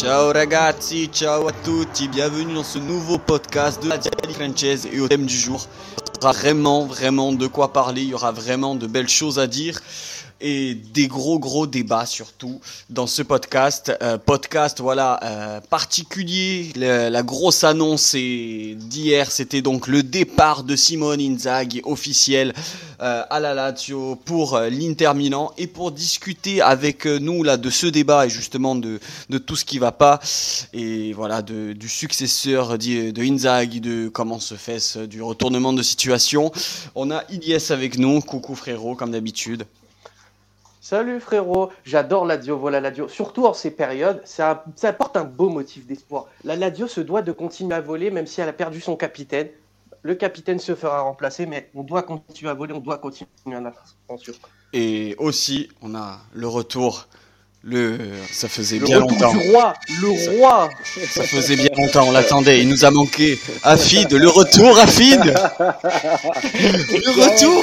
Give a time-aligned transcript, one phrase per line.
[0.00, 4.98] Ciao ragazzi, ciao à tutti, bienvenue dans ce nouveau podcast de la Diali Française et
[4.98, 5.66] au thème du jour.
[5.98, 9.38] Il y aura vraiment, vraiment de quoi parler, il y aura vraiment de belles choses
[9.38, 9.78] à dire
[10.40, 13.92] et des gros gros débats surtout dans ce podcast.
[14.02, 16.72] Euh, podcast voilà euh, particulier.
[16.76, 22.52] Le- la grosse annonce d'hier, c'était donc le départ de Simone Inzaghi officiel
[23.02, 27.56] euh, à la Lazio pour euh, l'Inter Milan et pour discuter avec euh, nous là
[27.56, 30.20] de ce débat et justement de de tout ce qui va pas
[30.72, 35.72] et voilà de, du successeur d'I- de Inzaghi, de comment se fait ce, du retournement
[35.72, 36.52] de situation.
[36.94, 39.64] On a Ilyes avec nous, coucou frérot comme d'habitude.
[40.90, 43.06] Salut frérot, j'adore l'Adio, voilà l'Adio.
[43.06, 46.26] Surtout en ces périodes, ça, ça apporte un beau motif d'espoir.
[46.42, 49.50] La Ladio se doit de continuer à voler même si elle a perdu son capitaine.
[50.02, 53.72] Le capitaine se fera remplacer, mais on doit continuer à voler, on doit continuer à
[54.08, 54.32] ascension.
[54.72, 57.06] Et aussi, on a le retour.
[57.62, 57.98] Le,
[58.32, 59.32] ça faisait Le bien retour longtemps.
[59.32, 60.70] du roi, le roi.
[61.08, 62.62] Ça faisait bien longtemps, on l'attendait.
[62.62, 63.38] Il nous a manqué.
[63.62, 67.62] Afid, le retour, Afid Le retour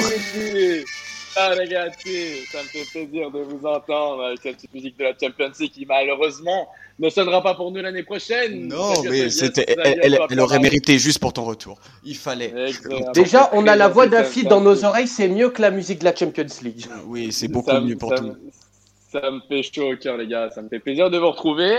[1.40, 5.12] Ah ragazzi, ça me fait plaisir de vous entendre avec cette petite musique de la
[5.20, 8.66] Champions League qui malheureusement ne sonnera pas pour nous l'année prochaine.
[8.68, 11.78] Non, mais c'était, elle, elle- Zagnolo elle aurait mérité juste pour ton retour.
[12.04, 12.52] Il fallait.
[12.66, 13.12] Exactement.
[13.12, 16.04] Déjà, on a la voix ça- dans nos oreilles, c'est mieux que la musique de
[16.04, 16.86] la Champions League.
[17.06, 18.34] Oui, c'est beaucoup ça- mieux pour tout.
[19.12, 20.50] Ça me fait chaud au cœur, les gars.
[20.50, 21.78] Ça me fait plaisir de vous retrouver.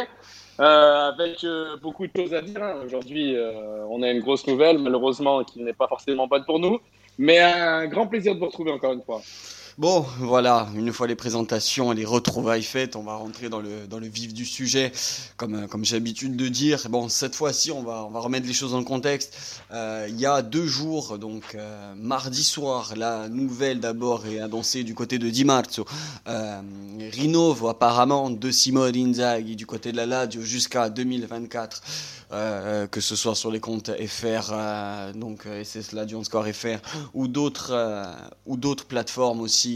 [0.62, 2.62] euh, avec euh, beaucoup de choses à dire.
[2.62, 2.76] hein.
[2.86, 6.80] Aujourd'hui, euh, on a une grosse nouvelle, malheureusement, qui n'est pas forcément bonne pour nous.
[7.20, 9.28] Mais un grand plaisir de vous retrouver encore une fois.
[9.80, 13.88] Bon, voilà, une fois les présentations et les retrouvailles faites, on va rentrer dans le,
[13.88, 14.92] dans le vif du sujet,
[15.38, 16.90] comme, euh, comme j'ai l'habitude de dire.
[16.90, 19.38] Bon, cette fois-ci, on va, remettre les choses le contexte.
[19.72, 24.84] Euh, il y a deux jours, donc euh, mardi soir, la nouvelle d'abord est annoncée
[24.84, 25.86] du côté de Di Marzo.
[26.26, 31.82] Rinovo apparemment de Simone Inzaghi du côté de la Lazio jusqu'à 2024.
[32.32, 34.54] Euh, que ce soit sur les comptes FR,
[35.16, 36.78] donc SS Lazio Score FR,
[37.16, 38.06] ou d'autres
[38.46, 39.69] ou d'autres plateformes aussi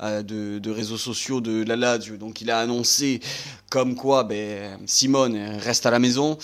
[0.00, 2.16] euh, de, réseaux sociaux de la Lazio.
[2.16, 3.20] Donc il a annoncé
[3.70, 6.38] comme quoi ben, Simone reste à la maison.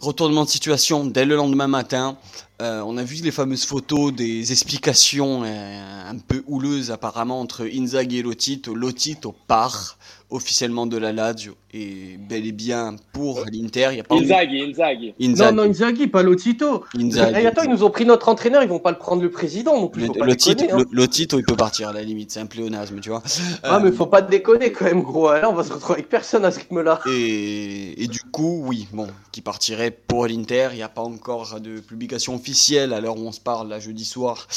[0.00, 2.18] Retournement de situation dès le lendemain matin.
[2.62, 7.66] Euh, on a vu les fameuses photos des explications euh, un peu houleuses apparemment entre
[7.66, 8.74] Inzaghi et Lotito.
[8.74, 9.98] Lotito part
[10.30, 13.88] officiellement de la Lazio et bel et bien pour l'Inter.
[13.92, 15.14] Il y a pas Inzaghi, Inzaghi.
[15.20, 15.54] Inzaghi.
[15.54, 16.84] Non, non, Inzaghi, pas Lotito.
[16.98, 17.40] Inzaghi.
[17.42, 19.78] Et attends, ils nous ont pris notre entraîneur, ils vont pas le prendre le président
[19.80, 20.06] non plus.
[20.08, 20.86] Le, le titre, déconner, hein.
[20.90, 23.22] le, le titre, il peut partir à la limite, c'est un pléonasme, tu vois.
[23.62, 25.30] Ah, Euh, mais faut pas déconner quand même, gros.
[25.32, 27.00] Là, on va se retrouver avec personne à ce rythme-là.
[27.10, 30.68] Et, et du coup, oui, bon, qui partirait pour l'Inter.
[30.72, 33.78] Il n'y a pas encore de publication officielle à l'heure où on se parle, là,
[33.80, 34.48] jeudi soir,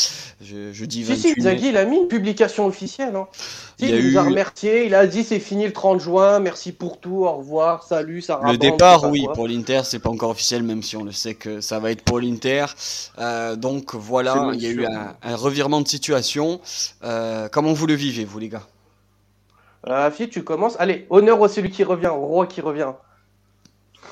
[0.42, 1.34] je, jeudi Si, 28 si, mai.
[1.40, 3.16] Inzaghi, il a mis une publication officielle.
[3.16, 3.28] Hein.
[3.78, 5.74] Si, Il y a il, nous eu- a remercié, il a dit c'est fini le
[5.74, 10.00] 30 juin, merci pour tout, au revoir, salut, ça Le départ, oui, pour l'Inter, c'est
[10.00, 12.66] pas encore officiel, même si on le sait que ça va être pour l'Inter.
[13.18, 16.60] Euh, donc voilà, il y a eu un, un revirement de situation.
[17.04, 18.68] Euh, comment vous le vivez, vous, les gars?
[19.84, 20.76] Ah, fille, tu commences.
[20.80, 22.92] Allez, honneur au celui qui revient, au roi qui revient.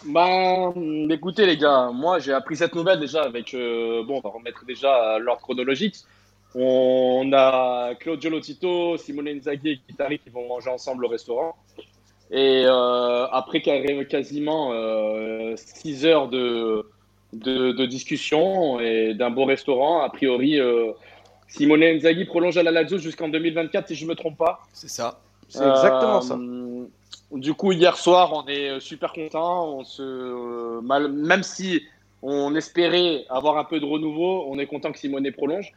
[0.05, 4.21] Bah, hum, écoutez les gars, moi j'ai appris cette nouvelle déjà avec, euh, bon, on
[4.21, 5.95] va remettre déjà à l'ordre chronologique.
[6.55, 11.55] On a Claudio Lotito, Simone Inzaghi et Kitari qui vont manger ensemble au restaurant.
[12.31, 14.71] Et euh, après quasiment
[15.55, 16.85] 6 heures de,
[17.33, 20.91] de, de discussion et d'un beau restaurant, a priori, euh,
[21.47, 24.59] Simone Inzaghi prolonge à la Lazio jusqu'en 2024 si je me trompe pas.
[24.73, 25.19] C'est ça.
[25.49, 26.35] C'est exactement ça.
[26.35, 26.85] Euh,
[27.31, 29.77] Du coup, hier soir, on est super content.
[29.77, 31.81] On se, euh, mal- même si
[32.21, 35.71] on espérait avoir un peu de renouveau, on est content que Simone prolonge.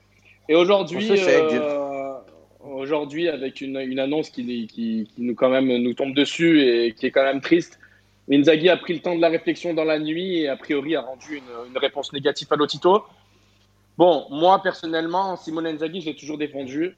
[0.51, 2.15] Et aujourd'hui, euh,
[2.61, 6.93] aujourd'hui, avec une, une annonce qui, qui, qui nous quand même nous tombe dessus et
[6.93, 7.79] qui est quand même triste,
[8.31, 11.03] Inzaghi a pris le temps de la réflexion dans la nuit et a priori a
[11.03, 13.05] rendu une, une réponse négative à Lotito.
[13.97, 16.97] Bon, moi personnellement, Simone Inzaghi, je l'ai toujours défendu.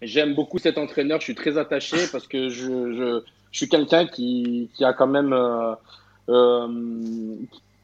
[0.00, 4.06] J'aime beaucoup cet entraîneur, je suis très attaché parce que je, je, je suis quelqu'un
[4.06, 5.74] qui, qui a quand même euh,
[6.28, 6.68] euh,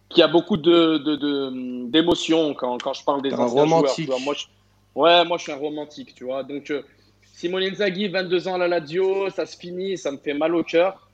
[0.08, 4.06] qui a beaucoup de, de, de- d'émotions quand, quand je parle des un anciens romantique.
[4.06, 4.20] joueurs.
[4.20, 4.44] Moi, je,
[4.94, 6.43] ouais, moi je suis un romantique, tu vois.
[6.43, 6.82] Donc euh,
[7.35, 10.62] Simone Inzaghi, 22 ans à la Lazio, ça se finit, ça me fait mal au
[10.62, 11.08] cœur.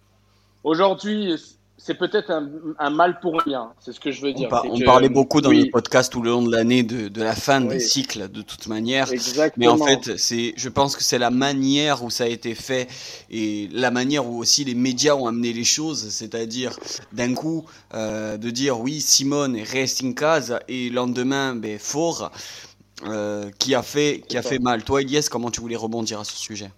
[0.64, 1.34] Aujourd'hui,
[1.78, 2.46] c'est peut-être un,
[2.78, 4.48] un mal pour rien, c'est ce que je veux On, dire.
[4.50, 7.08] par- on que- parlait beaucoup dans oui, le podcast tout le long de l'année de,
[7.08, 9.06] de la fin des cycles, de toute manière.
[9.08, 9.70] Mais Exactement.
[9.72, 12.86] en fait, c'est, je pense que c'est la manière où ça a été fait
[13.30, 16.78] et la manière où aussi les médias ont amené les choses, c'est-à-dire
[17.12, 22.30] d'un coup euh, de dire oui, Simone reste in casa et le lendemain, ben, fort,
[23.04, 24.84] euh, qui a fait, qui a fait mal.
[24.84, 26.70] Toi, Elias, comment tu voulais rebondir à ce sujet?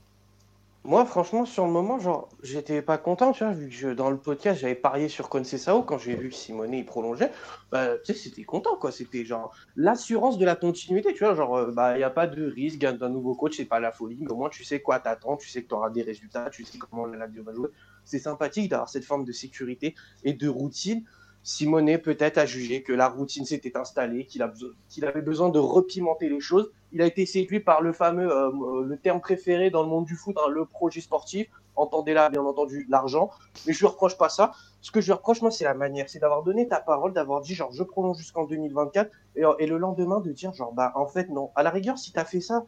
[0.84, 4.16] Moi, franchement, sur le moment, genre, j'étais pas content, tu vois, vu que dans le
[4.16, 7.30] podcast, j'avais parié sur Concesao quand j'ai vu que Simonet il prolongeait.
[7.70, 8.90] Bah, tu sais, c'était content, quoi.
[8.90, 11.36] C'était genre l'assurance de la continuité, tu vois.
[11.36, 13.92] Genre, euh, bah, il n'y a pas de risque d'un nouveau coach, c'est pas la
[13.92, 16.50] folie, mais au moins, tu sais quoi t'attends, tu sais que tu auras des résultats,
[16.50, 17.68] tu sais comment la Lazio va jouer.
[18.04, 19.94] C'est sympathique d'avoir cette forme de sécurité
[20.24, 21.04] et de routine.
[21.44, 26.40] Simonet peut-être a jugé que la routine s'était installée, qu'il avait besoin de repimenter les
[26.40, 26.70] choses.
[26.92, 30.04] Il a été séduit par le fameux, euh, euh, le terme préféré dans le monde
[30.04, 31.48] du foot, hein, le projet sportif.
[31.74, 33.30] Entendez là, bien entendu, l'argent.
[33.66, 34.52] Mais je lui reproche pas ça.
[34.82, 36.08] Ce que je lui reproche, moi, c'est la manière.
[36.08, 39.10] C'est d'avoir donné ta parole, d'avoir dit, genre, je prolonge jusqu'en 2024.
[39.36, 41.50] Et, le lendemain, de dire, genre, bah, en fait, non.
[41.56, 42.66] À la rigueur, si tu as fait ça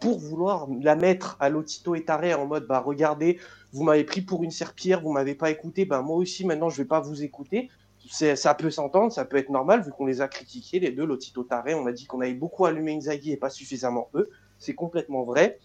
[0.00, 3.38] pour vouloir la mettre à Lotito et Taré en mode, bah, regardez,
[3.72, 6.76] vous m'avez pris pour une serpillère, vous m'avez pas écouté, bah, moi aussi, maintenant, je
[6.76, 7.70] vais pas vous écouter
[8.10, 11.42] ça peut s'entendre, ça peut être normal vu qu'on les a critiqués, les deux, Lotito
[11.42, 11.74] Taré.
[11.74, 14.30] On a dit qu'on avait beaucoup allumé Inzaghi et pas suffisamment eux.
[14.58, 15.58] C'est complètement vrai.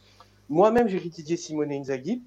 [0.49, 2.21] Moi-même, j'ai critiqué Simone Inzaghi.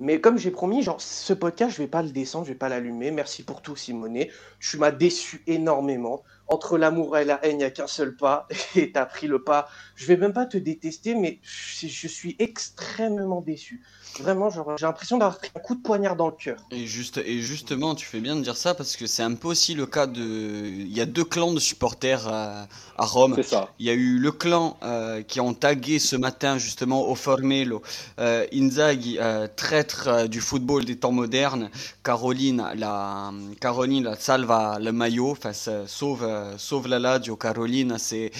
[0.00, 2.70] Mais comme j'ai promis, genre, ce podcast, je vais pas le descendre, je vais pas
[2.70, 3.10] l'allumer.
[3.10, 4.24] Merci pour tout, Simone.
[4.58, 6.22] Tu m'as déçu énormément.
[6.50, 8.46] Entre l'amour et la haine, il n'y a qu'un seul pas.
[8.76, 9.68] Et tu as pris le pas.
[9.94, 13.82] Je vais même pas te détester, mais je suis extrêmement déçu.
[14.18, 16.58] Vraiment, j'ai l'impression d'avoir pris un coup de poignard dans le cœur.
[16.72, 19.48] Et, juste, et justement, tu fais bien de dire ça parce que c'est un peu
[19.48, 20.20] aussi le cas de.
[20.20, 22.66] Il y a deux clans de supporters à,
[22.98, 23.34] Rome.
[23.36, 23.70] C'est ça.
[23.78, 27.82] Il y a eu le clan euh, qui ont tagué ce matin justement au Formelo
[28.18, 31.70] euh, Inzaghi, euh, traître euh, du football des temps modernes.
[32.04, 36.24] Caroline, la, Caroline, la salva le maillot, enfin, sauve,
[36.56, 37.36] sauve la Lazio.
[37.36, 38.30] Caroline, c'est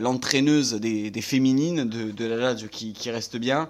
[0.00, 3.68] l'entraîneuse des, des, féminines de, de la Lazio qui, qui reste bien.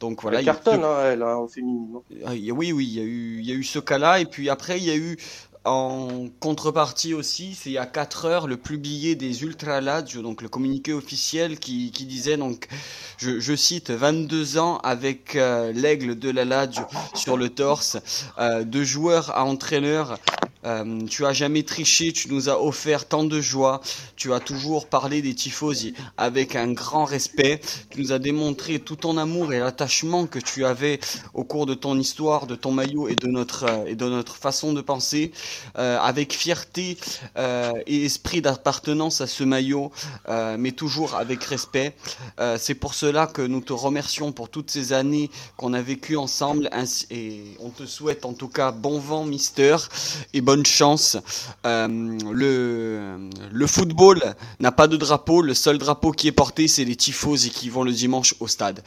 [0.00, 0.40] Donc voilà.
[0.40, 1.96] Elle cartonne, hein, elle, hein, en féminine.
[2.24, 4.20] Ah, oui, oui, il y, a eu, il y a eu ce cas-là.
[4.20, 5.16] Et puis après, il y a eu
[5.64, 10.42] en contrepartie aussi, c'est il y a 4 heures le billet des Ultra Lazio, donc
[10.42, 12.68] le communiqué officiel qui, qui disait donc,
[13.18, 16.84] je, je, cite, 22 ans avec euh, l'aigle de la Lazio
[17.14, 17.96] sur le torse,
[18.38, 20.18] euh, de joueur à entraîneur
[20.64, 23.82] euh, tu as jamais triché, tu nous as offert tant de joie,
[24.16, 28.96] tu as toujours parlé des tifosi avec un grand respect, tu nous as démontré tout
[28.96, 31.00] ton amour et l'attachement que tu avais
[31.34, 34.36] au cours de ton histoire, de ton maillot et de notre euh, et de notre
[34.36, 35.32] façon de penser,
[35.78, 36.98] euh, avec fierté
[37.86, 39.92] et esprit d'appartenance à ce maillot,
[40.58, 41.94] mais toujours avec respect.
[42.58, 46.68] C'est pour cela que nous te remercions pour toutes ces années qu'on a vécues ensemble
[47.10, 49.76] et on te souhaite en tout cas bon vent, Mister,
[50.32, 51.16] et bonne chance.
[51.66, 51.88] Euh,
[52.32, 55.42] le, le football n'a pas de drapeau.
[55.42, 58.82] Le seul drapeau qui est porté, c'est les et qui vont le dimanche au stade.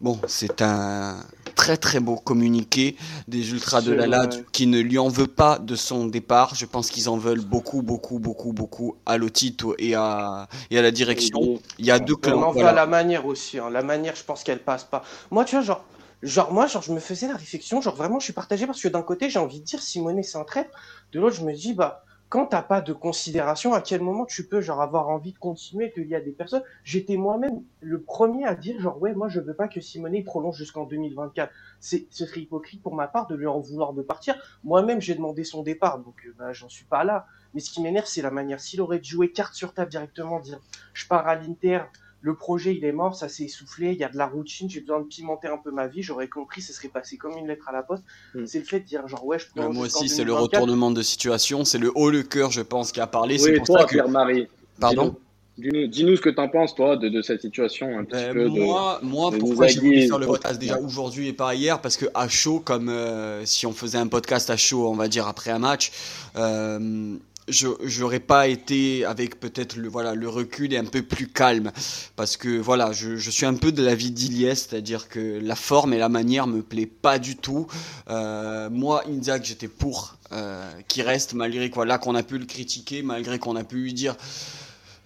[0.00, 1.24] Bon, c'est un
[1.56, 2.96] très très beau communiqué
[3.26, 6.54] des Ultras de la LAD qui ne lui en veut pas de son départ.
[6.54, 10.82] Je pense qu'ils en veulent beaucoup, beaucoup, beaucoup, beaucoup à Lotito et à, et à
[10.82, 11.58] la direction.
[11.78, 12.38] Il y a deux clans.
[12.38, 12.72] On en voilà.
[12.72, 13.58] la manière aussi.
[13.58, 13.70] Hein.
[13.70, 15.02] La manière, je pense qu'elle passe pas.
[15.32, 15.84] Moi, tu vois, genre,
[16.22, 18.88] genre moi genre je me faisais la réflexion genre vraiment je suis partagé parce que
[18.88, 20.68] d'un côté j'ai envie de dire Simone c'est un trait
[21.12, 24.46] de l'autre je me dis bah quand t'as pas de considération à quel moment tu
[24.46, 28.44] peux genre avoir envie de continuer qu'il y a des personnes j'étais moi-même le premier
[28.44, 32.26] à dire genre ouais moi je veux pas que Simone prolonge jusqu'en 2024 c'est ce
[32.26, 34.36] serait hypocrite pour ma part de lui en vouloir de partir.
[34.64, 37.26] Moi-même j'ai demandé son départ donc euh, bah j'en suis pas là.
[37.54, 40.60] Mais ce qui m'énerve c'est la manière s'il aurait joué carte sur table directement dire
[40.92, 41.80] je pars à l'Inter
[42.20, 44.80] le projet il est mort, ça s'est essoufflé, il y a de la routine, j'ai
[44.80, 47.68] besoin de pimenter un peu ma vie, j'aurais compris, ça serait passé comme une lettre
[47.68, 48.02] à la poste.
[48.34, 48.46] Hmm.
[48.46, 49.72] C'est le fait de dire genre ouais, je prends.
[49.72, 53.00] moi aussi, c'est le retournement de situation, c'est le haut le cœur, je pense, qui
[53.00, 53.36] a parlé.
[53.42, 54.48] Oui, c'est toi, Pierre-Marie.
[54.80, 55.16] Pardon.
[55.58, 58.46] Dis-nous ce que tu en penses, toi, de, cette situation un petit ben, peu.
[58.46, 61.80] Moi, moi pourquoi j'ai voulu faire le podcast déjà aujourd'hui et pas hier?
[61.80, 65.08] Parce que à chaud, comme euh, si on faisait un podcast à chaud, on va
[65.08, 65.90] dire après un match,
[66.36, 67.16] euh,
[67.48, 71.72] j'aurais pas été avec peut-être le voilà le recul et un peu plus calme.
[72.16, 75.56] Parce que voilà je, je suis un peu de la vie d'Iliès c'est-à-dire que la
[75.56, 77.66] forme et la manière me plaît pas du tout.
[78.10, 82.46] Euh, moi Inzag j'étais pour euh, qui reste malgré quoi là qu'on a pu le
[82.46, 84.16] critiquer malgré qu'on a pu lui dire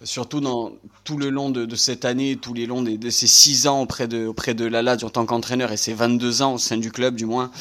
[0.03, 0.71] surtout dans
[1.03, 4.25] tout le long de, cette année, tous les longs de, ces six ans auprès de,
[4.25, 7.25] auprès de Lala en tant qu'entraîneur et ses 22 ans au sein du club du
[7.25, 7.51] moins,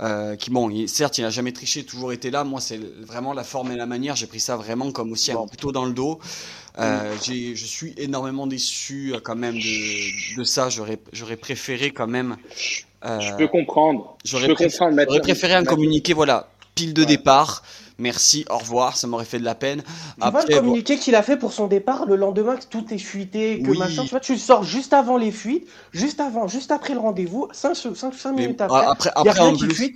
[0.00, 2.44] euh, qui bon, certes il n'a jamais triché, toujours été là.
[2.44, 4.16] Moi c'est vraiment la forme et la manière.
[4.16, 6.20] J'ai pris ça vraiment comme aussi un plutôt dans le dos.
[6.78, 10.68] Euh, je suis énormément déçu euh, quand même de, de ça.
[10.70, 10.96] J'aurais,
[11.36, 12.36] préféré quand même.
[13.04, 14.16] Euh, je peux comprendre.
[14.24, 17.62] J'aurais, préféré un communiqué, voilà, pile de départ
[18.00, 19.82] merci, au revoir, ça m'aurait fait de la peine.
[20.20, 22.98] Tu vois le communiqué qu'il a fait pour son départ le lendemain que tout est
[22.98, 26.94] fuité, que machin, tu vois, tu sors juste avant les fuites, juste avant, juste après
[26.94, 27.76] le rendez-vous, 5,
[28.34, 29.92] minutes après, après, après en plus,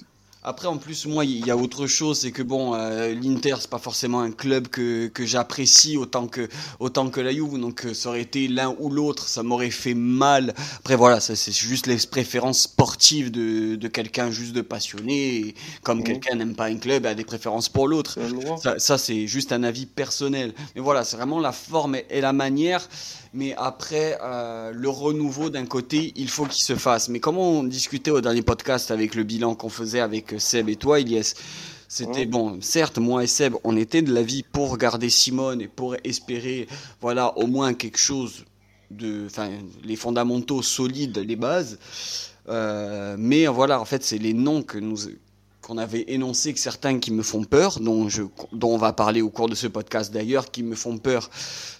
[0.46, 3.70] Après, en plus, moi, il y a autre chose, c'est que bon, euh, l'Inter, c'est
[3.70, 6.48] pas forcément un club que, que j'apprécie autant que,
[6.80, 9.94] autant que la Juve, donc euh, ça aurait été l'un ou l'autre, ça m'aurait fait
[9.94, 10.52] mal.
[10.80, 15.36] Après, voilà, ça, c'est juste les préférences sportives de, de quelqu'un juste de passionné.
[15.36, 16.04] Et comme Mhm.
[16.04, 18.18] quelqu'un n'aime pas un club, a des préférences pour l'autre.
[18.54, 20.52] Ça, ça, c'est juste un avis personnel.
[20.74, 22.86] Mais voilà, c'est vraiment la forme et, et la manière.
[23.36, 27.08] Mais après, euh, le renouveau d'un côté, il faut qu'il se fasse.
[27.08, 30.76] Mais comme on discutait au dernier podcast avec le bilan qu'on faisait avec Seb et
[30.76, 31.34] toi, Ilyes,
[31.88, 32.30] c'était Mhm.
[32.30, 32.58] bon.
[32.60, 36.68] Certes, moi et Seb, on était de l'avis pour garder Simone et pour espérer,
[37.00, 38.44] voilà, au moins quelque chose
[38.92, 39.50] de, enfin,
[39.82, 41.78] les fondamentaux solides, les bases.
[42.48, 45.08] Euh, mais voilà, en fait, c'est les noms que nous
[45.64, 49.22] qu'on avait énoncés, que certains qui me font peur, dont, je, dont on va parler
[49.22, 51.30] au cours de ce podcast d'ailleurs, qui me font peur.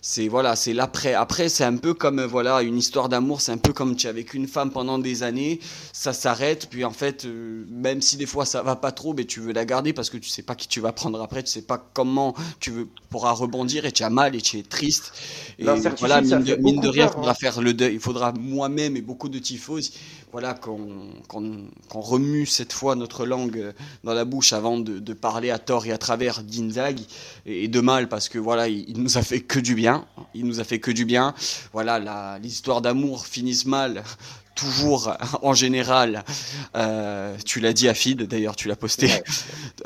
[0.00, 1.14] C'est voilà, c'est l'après.
[1.14, 3.40] Après, c'est un peu comme euh, voilà une histoire d'amour.
[3.40, 5.60] C'est un peu comme tu es avec une femme pendant des années,
[5.92, 9.24] ça s'arrête, puis en fait, euh, même si des fois ça va pas trop, mais
[9.24, 11.50] tu veux la garder parce que tu sais pas qui tu vas prendre après, tu
[11.50, 15.12] sais pas comment tu veux pourras rebondir et tu as mal et tu es triste.
[15.58, 17.34] Et voilà, mine de, mine rien, il faudra hein.
[17.34, 17.94] faire le deuil.
[17.94, 19.80] Il faudra moi-même et beaucoup de typhos,
[20.32, 23.72] voilà, qu'on qu'on remue cette fois notre langue euh,
[24.04, 27.06] dans la bouche avant de, de parler à tort et à travers d'Inzaghi
[27.46, 30.04] et, et de mal parce que voilà, il, il nous a fait que du bien.
[30.34, 31.34] Il nous a fait que du bien.
[31.72, 34.02] Voilà, la- l'histoire d'amour finissent mal.
[34.54, 35.12] Toujours
[35.42, 36.22] en général,
[36.76, 39.08] Euh, tu l'as dit à Fid, d'ailleurs tu l'as posté.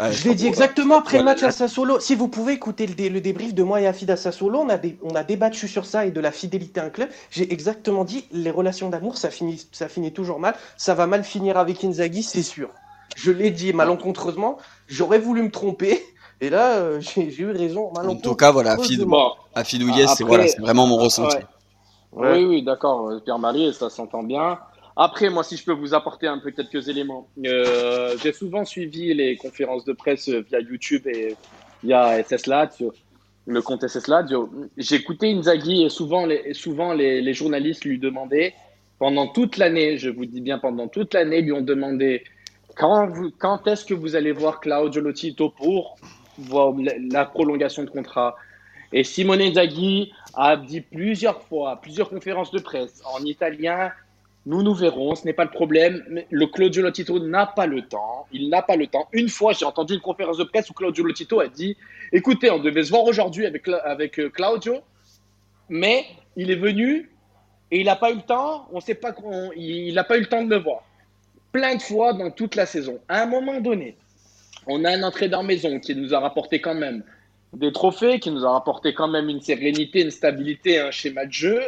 [0.00, 1.98] Euh, Je l'ai dit exactement après le match à Sassuolo.
[1.98, 4.68] Si vous pouvez écouter le, dé- le débrief de moi et Afid à Sassuolo, on
[4.68, 7.08] a, dé- on a débattu sur ça et de la fidélité à un club.
[7.30, 10.54] J'ai exactement dit les relations d'amour, ça finit, ça finit toujours mal.
[10.76, 12.68] Ça va mal finir avec Inzaghi, c'est sûr.
[13.16, 14.58] Je l'ai dit malencontreusement.
[14.86, 16.00] J'aurais voulu me tromper.
[16.40, 18.76] Et là, euh, j'ai eu raison En tout cas, voilà,
[19.98, 21.36] Yes, c'est voilà, c'est vraiment mon ressenti.
[21.36, 21.44] ouais.
[22.12, 22.38] Ouais.
[22.38, 24.58] Oui, oui, d'accord, euh, Pierre-Marie, ça s'entend bien.
[24.96, 27.28] Après, moi, si je peux vous apporter un peu quelques éléments.
[27.44, 31.36] Euh, J'ai souvent suivi les conférences de presse via YouTube et
[31.84, 32.92] via SS Lazio,
[33.46, 34.50] le compte SS Lazio.
[34.76, 38.54] J'ai écouté Inzaghi et souvent, les, souvent les, les journalistes lui demandaient,
[38.98, 42.24] pendant toute l'année, je vous dis bien pendant toute l'année, lui ont demandé
[42.78, 45.96] quand, est-ce que vous allez voir Claudio Lotito pour
[46.38, 46.72] voir
[47.10, 48.36] la, prolongation de contrat?
[48.92, 53.90] Et Simone Inzaghi a dit plusieurs fois, plusieurs conférences de presse en italien,
[54.46, 56.22] nous nous verrons, ce n'est pas le problème.
[56.30, 58.26] Le Claudio Lotito n'a pas le temps.
[58.32, 59.06] Il n'a pas le temps.
[59.12, 61.76] Une fois, j'ai entendu une conférence de presse où Claudio Lotito a dit
[62.12, 64.76] Écoutez, on devait se voir aujourd'hui avec, avec euh, Claudio,
[65.68, 66.06] mais
[66.36, 67.10] il est venu
[67.70, 68.68] et il n'a pas eu le temps.
[68.72, 70.87] On sait pas qu'on- il n'a pas eu le temps de me voir.
[71.52, 72.98] Plein de fois dans toute la saison.
[73.08, 73.96] À un moment donné,
[74.66, 77.02] on a un entraîneur maison qui nous a rapporté quand même
[77.54, 81.32] des trophées, qui nous a rapporté quand même une sérénité, une stabilité, un schéma de
[81.32, 81.60] jeu.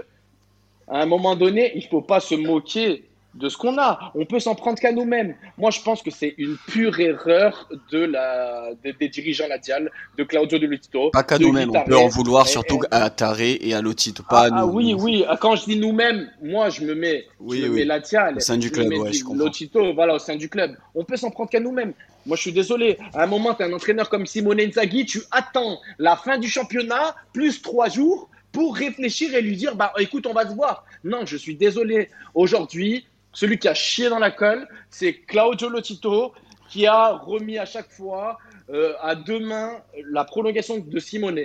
[0.87, 4.11] À un moment donné, il ne faut pas se moquer de ce qu'on a.
[4.15, 5.37] On peut s'en prendre qu'à nous-mêmes.
[5.57, 10.25] Moi, je pense que c'est une pure erreur de la, des, des dirigeants ladial, de
[10.25, 11.11] Claudio De Lotito.
[11.11, 14.23] Pas qu'à nous-mêmes, on peut en vouloir et- surtout et- à Taré et à Lotito,
[14.29, 14.57] pas ah, à nous.
[14.59, 15.25] ah oui, oui.
[15.29, 17.77] Ah, Quand je dis nous-mêmes, moi, je me mets, Oui, je me oui.
[17.81, 19.45] mets Latial, Au sein du club, ouais, du- je comprends.
[19.45, 20.77] Lotito, voilà, au sein du club.
[20.95, 21.93] On peut s'en prendre qu'à nous-mêmes.
[22.27, 22.99] Moi, je suis désolé.
[23.15, 27.15] À un moment, tu un entraîneur comme Simone Inzaghi, tu attends la fin du championnat,
[27.33, 30.85] plus trois jours, pour réfléchir et lui dire, bah, écoute, on va se voir.
[31.05, 32.11] Non, je suis désolé.
[32.35, 36.33] Aujourd'hui, celui qui a chié dans la colle, c'est Claudio Lotito,
[36.69, 38.39] qui a remis à chaque fois
[38.71, 41.41] euh, à deux mains la prolongation de Simone.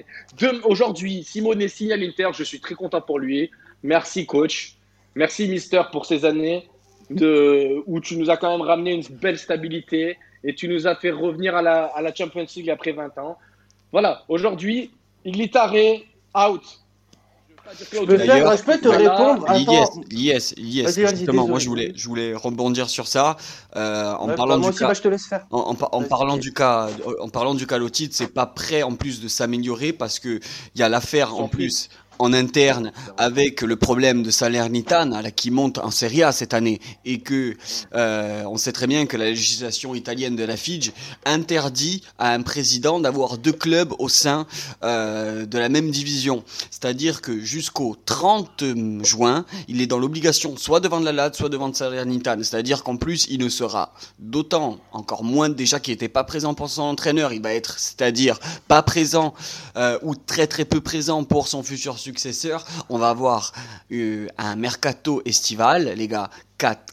[0.64, 3.50] Aujourd'hui, Simone signe à l'Inter, je suis très content pour lui.
[3.84, 4.76] Merci coach,
[5.16, 6.68] merci Mister pour ces années
[7.10, 11.12] où tu nous as quand même ramené une belle stabilité et tu nous as fait
[11.12, 13.38] revenir à la, à la Champions League après 20 ans.
[13.92, 14.92] Voilà, aujourd'hui,
[15.24, 16.02] Iglitare
[16.36, 16.85] out.
[17.74, 19.16] Je peux, faire- je peux te voilà.
[19.16, 19.46] répondre.
[19.48, 23.38] Vas-y, vas-y, justement, moi je voulais, je voulais rebondir sur ça
[23.76, 24.88] euh, en Ouais, parlant bah, du cas.
[24.88, 25.46] bah, je te laisse faire.
[25.52, 27.80] En, parlant du cas, en parlant du cas
[28.12, 30.40] c'est pas prêt en plus de s'améliorer parce que
[30.76, 35.78] il y a l'affaire en plus en interne avec le problème de Salernitana qui monte
[35.78, 37.56] en Serie A cette année et que
[37.94, 40.92] euh, on sait très bien que la législation italienne de la FIGE
[41.26, 44.48] interdit à un président d'avoir deux clubs au sein
[44.84, 46.44] euh, de la même division.
[46.72, 48.64] C'est-à-dire que jusqu'au 30
[49.04, 52.44] juin, il est dans l'obligation soit de la LAD, soit de vendre Salernitana.
[52.44, 56.70] C'est-à-dire qu'en plus, il ne sera d'autant encore moins déjà qu'il n'était pas présent pour
[56.70, 57.34] son entraîneur.
[57.34, 59.34] Il va être, c'est-à-dire pas présent
[59.78, 62.66] euh, ou très très peu présent pour son futur successeur.
[62.90, 63.52] On va avoir
[63.92, 66.30] euh, un mercato estival, les gars,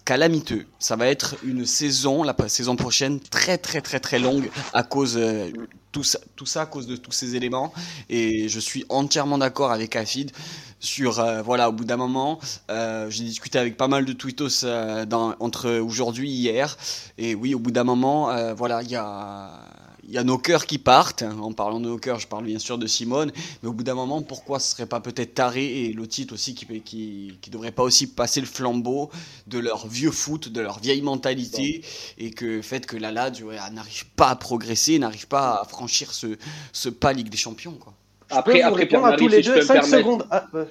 [0.04, 0.64] calamiteux.
[0.78, 5.16] Ça va être une saison, la saison prochaine, très très très très longue à cause
[5.16, 5.50] euh,
[5.92, 7.72] tout ça, à cause de tous ces éléments.
[8.08, 10.32] Et je suis entièrement d'accord avec Afid
[10.80, 14.14] sur euh, voilà au bout d'un moment j'ai discuté avec pas mal de
[15.04, 16.76] dans, entre aujourd'hui et hier
[17.18, 18.16] et oui au bout d'un moment
[18.54, 19.50] voilà il y a
[20.10, 21.22] y a nos cœurs qui partent.
[21.22, 23.32] En parlant de nos cœurs, je parle bien sûr de Simone.
[23.62, 26.66] Mais au bout d'un moment, pourquoi ce serait pas peut-être Taré et Lotit aussi qui,
[26.80, 29.10] qui, qui devraient pas aussi passer le flambeau
[29.46, 31.84] de leur vieux foot, de leur vieille mentalité
[32.18, 33.38] et que fait que la LAD
[33.72, 36.36] n'arrive pas à progresser, n'arrive pas à franchir ce,
[36.72, 37.74] ce pas Ligue des Champions.
[37.78, 37.92] Quoi.
[38.30, 40.26] Après, après Pierre à tous les deux, 5 secondes.
[40.30, 40.64] Ah, euh,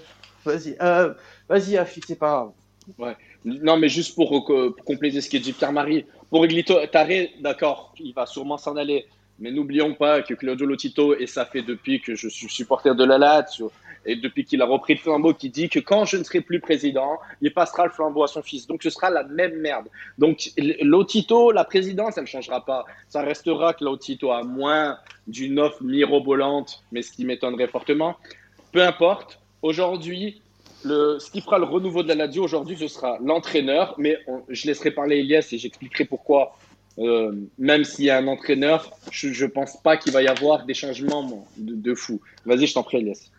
[0.46, 1.14] vas-y, euh,
[1.48, 2.54] vas-y, c'est pas
[2.98, 3.16] Ouais.
[3.46, 8.14] Non, mais juste pour, pour compléter ce qu'a dit Pierre-Marie, pour Iglito, Taré, d'accord, il
[8.14, 9.06] va sûrement s'en aller.
[9.40, 13.04] Mais n'oublions pas que Claudio Lotito, et ça fait depuis que je suis supporter de
[13.04, 13.72] la Lazio,
[14.06, 16.60] et depuis qu'il a repris le flambeau, qui dit que quand je ne serai plus
[16.60, 18.68] président, il passera le flambeau à son fils.
[18.68, 19.88] Donc ce sera la même merde.
[20.18, 22.86] Donc Lotito, la présidence, elle ne changera pas.
[23.10, 24.98] Ça restera que Lotito a moins
[25.28, 28.18] d'une offre mirobolante, mais ce qui m'étonnerait fortement.
[28.72, 29.40] Peu importe.
[29.62, 30.42] Aujourd'hui,
[30.84, 34.18] le, ce qui fera le renouveau de la Lazio aujourd'hui, ce sera l'entraîneur, mais
[34.50, 36.58] je laisserai parler Elias et j'expliquerai pourquoi
[36.98, 40.66] euh, même s'il y a un entraîneur, je ne pense pas qu'il va y avoir
[40.66, 42.22] des changements de, fou.
[42.46, 43.30] Vas-y, je t'en prie, Elias.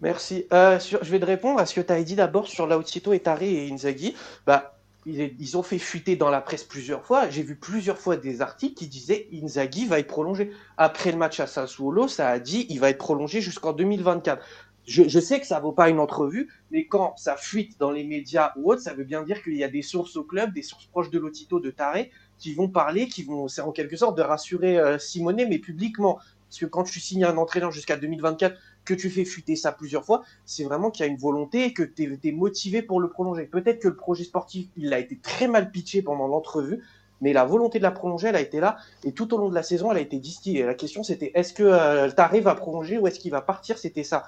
[0.00, 0.46] Merci.
[0.52, 3.56] Euh, je vais te répondre à ce que tu as dit d'abord sur Lautito, Etari
[3.56, 4.14] et Inzaghi.
[4.46, 4.74] Bah,
[5.06, 7.28] ils, ont fait fuiter dans la presse plusieurs fois.
[7.28, 10.50] J'ai vu plusieurs fois des articles qui disaient Inzaghi va être prolongé.
[10.78, 14.44] Après le match à Sassuolo, ça a dit il va être prolongé jusqu'en 2024.
[14.86, 18.04] Je, je, sais que ça vaut pas une entrevue, mais quand ça fuite dans les
[18.04, 20.62] médias ou autre, ça veut bien dire qu'il y a des sources au club, des
[20.62, 24.16] sources proches de Lotito, de Taré, qui vont parler, qui vont, c'est en quelque sorte
[24.16, 26.18] de rassurer euh, Simonet, mais publiquement.
[26.48, 30.04] Parce que quand tu signes un entraîneur jusqu'à 2024, que tu fais fuiter ça plusieurs
[30.04, 33.08] fois, c'est vraiment qu'il y a une volonté et que tu es, motivé pour le
[33.08, 33.44] prolonger.
[33.44, 36.82] Peut-être que le projet sportif, il a été très mal pitché pendant l'entrevue,
[37.20, 39.54] mais la volonté de la prolonger, elle a été là, et tout au long de
[39.54, 40.64] la saison, elle a été distillée.
[40.64, 43.78] La question, c'était est-ce que euh, Taré va prolonger ou est-ce qu'il va partir?
[43.78, 44.24] C'était ça.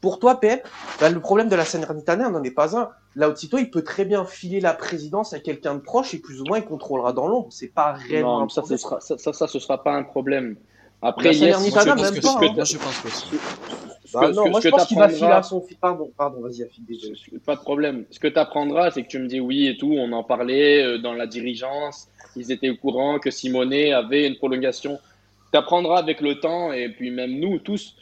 [0.00, 0.60] Pour toi, PM,
[1.00, 2.90] bah, le problème de la Salernitana n'en est pas un.
[3.16, 6.40] Là, Tito, il peut très bien filer la présidence à quelqu'un de proche et plus
[6.40, 7.48] ou moins il contrôlera dans l'ombre.
[7.50, 8.40] C'est pas réellement.
[8.40, 10.56] Non, ça, ce sera, ça, ça, ça, ce sera pas un problème.
[11.02, 12.38] Après, la Salernitana, même pas.
[12.40, 12.64] Hein.
[12.64, 13.36] Je pense que
[14.12, 15.76] bah, non, moi, je pense qu'il va filer à son fils.
[15.76, 16.66] Pardon, pardon, vas-y,
[17.44, 18.04] Pas de problème.
[18.10, 19.92] Ce que tu apprendras, c'est que tu me dis oui et tout.
[19.92, 22.08] On en parlait euh, dans la dirigeance.
[22.36, 24.98] Ils étaient au courant que Simonet avait une prolongation.
[25.52, 27.96] Tu apprendras avec le temps et puis même nous tous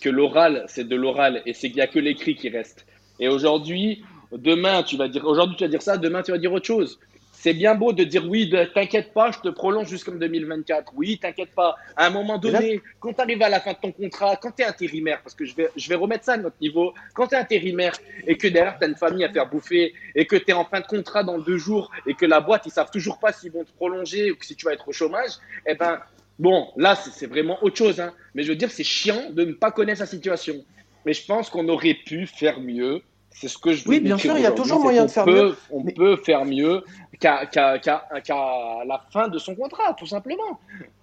[0.00, 2.86] que l'oral, c'est de l'oral et c'est qu'il n'y a que l'écrit qui reste.
[3.20, 6.52] Et aujourd'hui, demain, tu vas dire, aujourd'hui, tu vas dire ça, demain, tu vas dire
[6.52, 6.98] autre chose.
[7.32, 10.92] C'est bien beau de dire oui, t'inquiète pas, je te prolonge jusqu'en 2024.
[10.96, 11.76] Oui, t'inquiète pas.
[11.94, 14.62] À un moment donné, quand tu arrives à la fin de ton contrat, quand tu
[14.62, 17.34] es intérimaire, parce que je vais, je vais remettre ça à notre niveau, quand tu
[17.34, 17.92] es intérimaire
[18.26, 20.64] et que derrière tu as une famille à faire bouffer et que tu es en
[20.64, 23.52] fin de contrat dans deux jours et que la boîte, ils savent toujours pas s'ils
[23.52, 25.32] vont te prolonger ou si tu vas être au chômage,
[25.66, 26.00] eh ben,
[26.38, 28.00] Bon, là, c'est vraiment autre chose.
[28.00, 28.12] Hein.
[28.34, 30.64] Mais je veux dire, c'est chiant de ne pas connaître sa situation.
[31.06, 33.02] Mais je pense qu'on aurait pu faire mieux.
[33.34, 35.26] C'est ce que je veux Oui, bien sûr, il y a toujours moyen de faire
[35.26, 35.56] mieux.
[35.70, 36.84] On peut faire mieux
[37.18, 40.60] qu'à la fin de son contrat, tout simplement.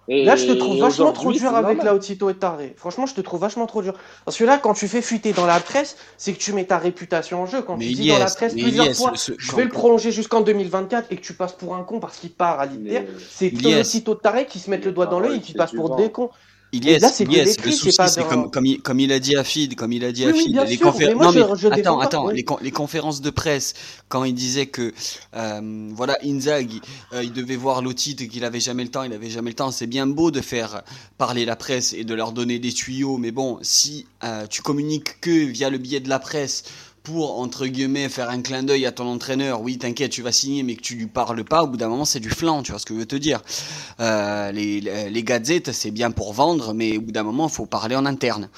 [0.08, 2.74] là, je te trouve vachement trop dur avec Lautito et Taré.
[2.76, 3.94] Franchement, je te trouve vachement trop dur.
[4.24, 6.78] Parce que là, quand tu fais fuiter dans la presse, c'est que tu mets ta
[6.78, 7.60] réputation en jeu.
[7.60, 11.16] Quand tu dis dans la presse plusieurs fois, je vais le prolonger jusqu'en 2024 et
[11.16, 14.46] que tu passes pour un con parce qu'il part à l'Inter, c'est Lautito et Taré
[14.46, 16.30] qui se mettent le doigt dans l'œil et qui passent pour des cons.
[16.72, 20.04] Iliès, le souci, c'est comme, comme, il, comme il a dit à Fid, comme il
[20.06, 21.22] a dit à Fid, les conférences.
[21.22, 23.74] Non, mais attends, attends, les, les, conférences de presse,
[24.08, 24.94] quand il disait que,
[25.36, 26.80] euh, voilà, Inzaghi,
[27.12, 29.56] euh, il devait voir Lotit et qu'il avait jamais le temps, il avait jamais le
[29.56, 29.70] temps.
[29.70, 30.82] C'est bien beau de faire
[31.18, 35.20] parler la presse et de leur donner des tuyaux, mais bon, si euh, tu communiques
[35.20, 36.64] que via le biais de la presse,
[37.02, 40.62] pour, entre guillemets, faire un clin d'œil à ton entraîneur, oui, t'inquiète, tu vas signer,
[40.62, 42.78] mais que tu lui parles pas, au bout d'un moment, c'est du flanc, tu vois
[42.78, 43.42] ce que je veux te dire.
[44.00, 47.66] Euh, les, les gadgets, c'est bien pour vendre, mais au bout d'un moment, il faut
[47.66, 48.48] parler en interne.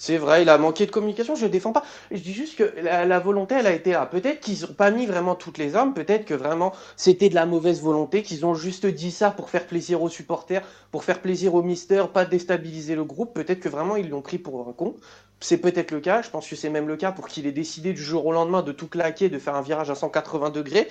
[0.00, 1.82] C'est vrai, il a manqué de communication, je ne défends pas.
[2.12, 4.06] Je dis juste que la, volonté, elle a été là.
[4.06, 7.46] Peut-être qu'ils n'ont pas mis vraiment toutes les armes, peut-être que vraiment c'était de la
[7.46, 11.54] mauvaise volonté, qu'ils ont juste dit ça pour faire plaisir aux supporters, pour faire plaisir
[11.54, 13.34] au mister, pas déstabiliser le groupe.
[13.34, 14.94] Peut-être que vraiment ils l'ont pris pour un con.
[15.40, 17.92] C'est peut-être le cas, je pense que c'est même le cas pour qu'il ait décidé
[17.92, 20.88] du jour au lendemain de tout claquer, de faire un virage à 180 degrés.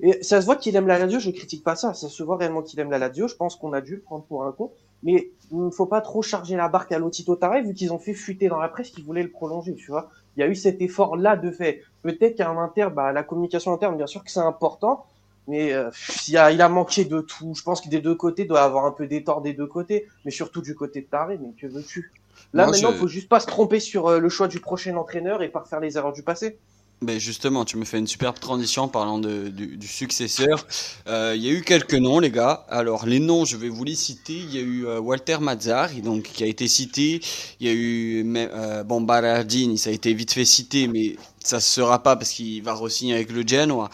[0.00, 2.36] Et ça se voit qu'il aime la radio, je critique pas ça, ça se voit
[2.36, 4.70] réellement qu'il aime la radio, je pense qu'on a dû le prendre pour un con,
[5.02, 7.98] mais il ne faut pas trop charger la barque à Lotito Taré vu qu'ils ont
[7.98, 10.10] fait fuiter dans la presse qu'ils voulaient le prolonger, tu vois.
[10.36, 11.82] Il y a eu cet effort-là de fait.
[12.02, 15.06] Peut-être qu'à un inter, bah, la communication interne, bien sûr que c'est important,
[15.48, 15.90] mais euh,
[16.28, 17.54] il, a, manqué de tout.
[17.54, 20.06] Je pense que des deux côtés doit avoir un peu des torts des deux côtés,
[20.24, 22.12] mais surtout du côté de Taré, mais que veux-tu?
[22.52, 25.42] Là, maintenant, il faut juste pas se tromper sur euh, le choix du prochain entraîneur
[25.42, 26.58] et pas faire les erreurs du passé.
[27.02, 30.66] Ben justement, tu me fais une superbe transition en parlant de, du, du successeur.
[31.08, 32.64] Euh, Il y a eu quelques noms, les gars.
[32.70, 34.32] Alors, les noms, je vais vous les citer.
[34.32, 37.20] Il y a eu euh, Walter Mazzari, donc, qui a été cité.
[37.60, 41.70] Il y a eu euh, bon, ça a été vite fait cité, mais ça se
[41.70, 43.88] sera pas parce qu'il va re-signer avec le Genoa.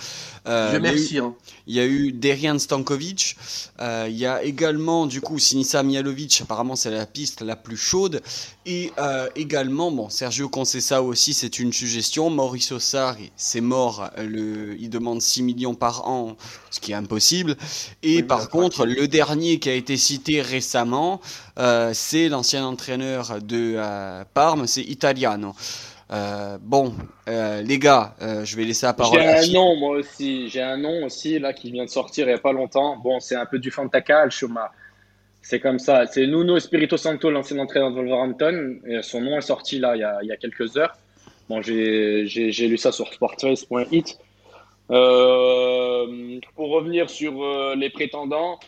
[0.48, 1.18] Euh, je merci.
[1.18, 1.34] Hein.
[1.66, 3.36] Il y a eu Derian Stankovic.
[3.80, 6.40] Euh, il y a également, du coup, Sinisa Mialovic.
[6.40, 8.22] Apparemment, c'est la piste la plus chaude.
[8.64, 12.30] Et euh, également, bon, Sergio Conceição aussi, c'est une suggestion.
[12.30, 14.10] Mauricio Sarri, c'est mort.
[14.16, 16.36] Le, il demande 6 millions par an,
[16.70, 17.56] ce qui est impossible.
[18.02, 21.20] Et par contre, le dernier qui a été cité récemment,
[21.58, 25.54] euh, c'est l'ancien entraîneur de euh, Parme, c'est Italiano.
[26.12, 26.92] Euh, bon,
[27.28, 29.18] euh, les gars, euh, je vais laisser la parole.
[29.18, 30.48] J'ai un nom, moi aussi.
[30.48, 32.96] J'ai un nom aussi, là, qui vient de sortir il n'y a pas longtemps.
[32.98, 34.72] Bon, c'est un peu du Fantacal, Chuma.
[35.40, 36.04] C'est comme ça.
[36.06, 38.76] C'est Nuno Espirito Santo, l'ancien entraîneur de Wolverhampton.
[38.86, 40.96] Et son nom est sorti, là, il y a, il y a quelques heures.
[41.48, 42.24] Bon, j'ai
[42.68, 44.18] lu ça sur sporttrace.it.
[44.90, 47.32] Euh, pour revenir sur
[47.74, 48.60] les prétendants,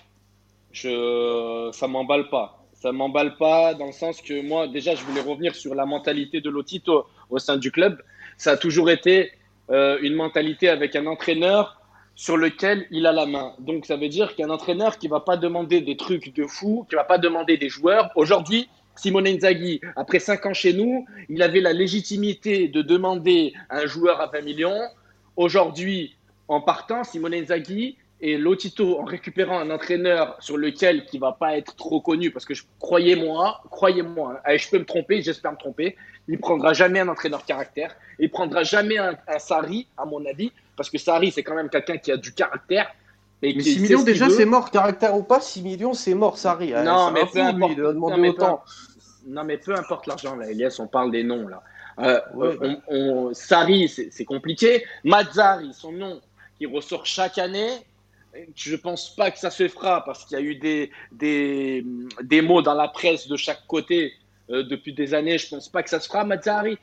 [0.73, 5.23] je, ça m'emballe pas ça m'emballe pas dans le sens que moi, déjà, je voulais
[5.23, 8.03] revenir sur la mentalité de Lotito au sein du club.
[8.37, 9.33] Ça a toujours été
[9.71, 11.81] euh, une mentalité avec un entraîneur
[12.15, 13.55] sur lequel il a la main.
[13.59, 16.95] Donc, ça veut dire qu'un entraîneur qui va pas demander des trucs de fou, qui
[16.95, 18.11] va pas demander des joueurs.
[18.17, 23.87] Aujourd'hui, Simone Inzaghi, après cinq ans chez nous, il avait la légitimité de demander un
[23.87, 24.83] joueur à 20 millions.
[25.37, 26.17] Aujourd'hui,
[26.49, 31.59] en partant, Simone Inzaghi, et Lotito en récupérant un entraîneur sur lequel qui va pas
[31.59, 35.59] être trop connu parce que je croyez-moi, croyez-moi, hein, je peux me tromper, j'espère me
[35.59, 35.95] tromper,
[36.27, 40.53] il prendra jamais un entraîneur caractère, il prendra jamais un, un Sari à mon avis
[40.75, 42.91] parce que Sari c'est quand même quelqu'un qui a du caractère.
[43.43, 46.73] Et mais 6 millions déjà c'est mort, caractère ou pas, 6 millions c'est mort Sari.
[46.73, 46.83] Hein.
[46.85, 48.63] Non, mais peu importe, non, mais autant.
[48.65, 51.63] Peu, non mais peu importe l'argent là, Elias, on parle des noms là.
[51.99, 56.23] Euh, on, on, Sari c'est compliqué, Mazzari son nom
[56.57, 57.85] qui ressort chaque année,
[58.55, 61.85] je pense pas que ça se fera parce qu'il y a eu des, des,
[62.23, 64.13] des, mots dans la presse de chaque côté
[64.51, 65.39] euh, depuis des années.
[65.39, 66.79] Je pense pas que ça se fera, Mazzari.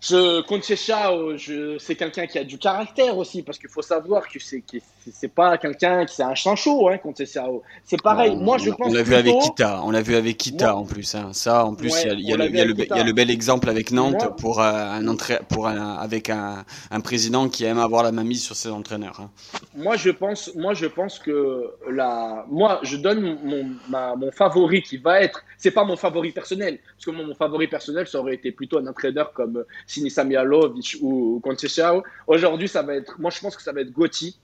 [0.00, 4.38] Je, Conceição, je, c'est quelqu'un qui a du caractère aussi, parce qu'il faut savoir que
[4.38, 4.62] c'est,
[5.12, 7.62] c'est pas quelqu'un qui c'est un chanchot, hein, Conceição.
[7.84, 8.36] C'est pareil.
[8.36, 8.88] Moi, je pense.
[8.90, 9.80] On l'a vu avec Kita.
[9.84, 11.14] On l'a vu avec Kita en plus.
[11.14, 11.30] Hein.
[11.32, 14.60] Ça, en plus, il y, a, le, y, a le bel exemple avec Nantes pour
[14.60, 15.36] euh, un entra...
[15.48, 19.20] pour un, avec un, un, président qui aime avoir la main mise sur ses entraîneurs.
[19.20, 19.30] Hein.
[19.76, 24.82] Moi, je pense, moi, je pense que la, moi, je donne mon, ma, mon favori
[24.82, 25.42] qui va être.
[25.58, 28.86] C'est pas mon favori personnel, parce que mon favori personnel, ça aurait été plutôt un
[28.86, 32.02] entraîneur comme Sinisa Mialovic ou Conceição.
[32.26, 34.38] Aujourd'hui, ça va être, moi je pense que ça va être Gotti.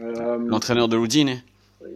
[0.00, 1.42] Euh, L'entraîneur de l'Udine.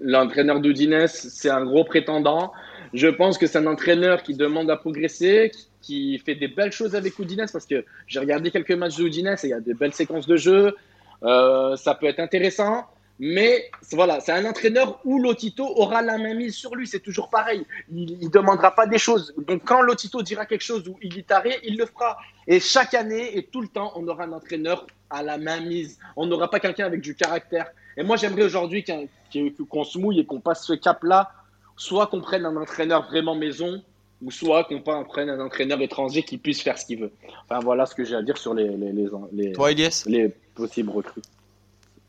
[0.03, 2.53] L'entraîneur d'Udinese, c'est un gros prétendant.
[2.93, 6.95] Je pense que c'est un entraîneur qui demande à progresser, qui fait des belles choses
[6.95, 9.75] avec Udinese parce que j'ai regardé quelques matchs de Udinese et il y a des
[9.75, 10.75] belles séquences de jeu.
[11.23, 12.85] Euh, ça peut être intéressant.
[13.21, 16.87] Mais voilà, c'est un entraîneur où Lotito aura la main mise sur lui.
[16.87, 17.65] C'est toujours pareil.
[17.93, 19.33] Il ne demandera pas des choses.
[19.47, 22.19] Donc quand Lotito dira quelque chose où il est taré, il le fera.
[22.49, 25.99] Et chaque année et tout le temps, on aura un entraîneur à la main mise.
[26.17, 27.67] On n'aura pas quelqu'un avec du caractère.
[27.97, 31.31] Et moi, j'aimerais aujourd'hui qu'on se mouille et qu'on passe ce cap-là.
[31.77, 33.83] Soit qu'on prenne un entraîneur vraiment maison,
[34.23, 37.11] ou soit qu'on prenne un entraîneur étranger qui puisse faire ce qu'il veut.
[37.45, 38.93] Enfin, voilà ce que j'ai à dire sur les, les,
[39.33, 39.73] les, Toi,
[40.07, 41.23] les possibles recrues.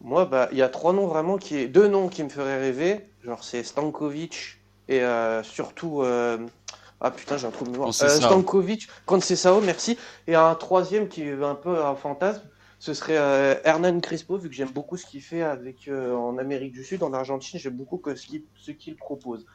[0.01, 3.07] Moi, bah, il y a trois noms vraiment qui, deux noms qui me feraient rêver.
[3.23, 6.37] Genre, c'est Stankovic et euh, surtout, euh...
[7.01, 7.89] ah putain, j'ai un trou de mémoire.
[7.89, 9.97] Euh, Stankovic, Conceição, merci.
[10.27, 12.43] Et un troisième qui est un peu un fantasme,
[12.85, 16.37] ce serait euh, Hernan Crespo, vu que j'aime beaucoup ce qu'il fait avec euh, en
[16.37, 19.47] Amérique du Sud, en Argentine, j'aime beaucoup ce qu'il propose.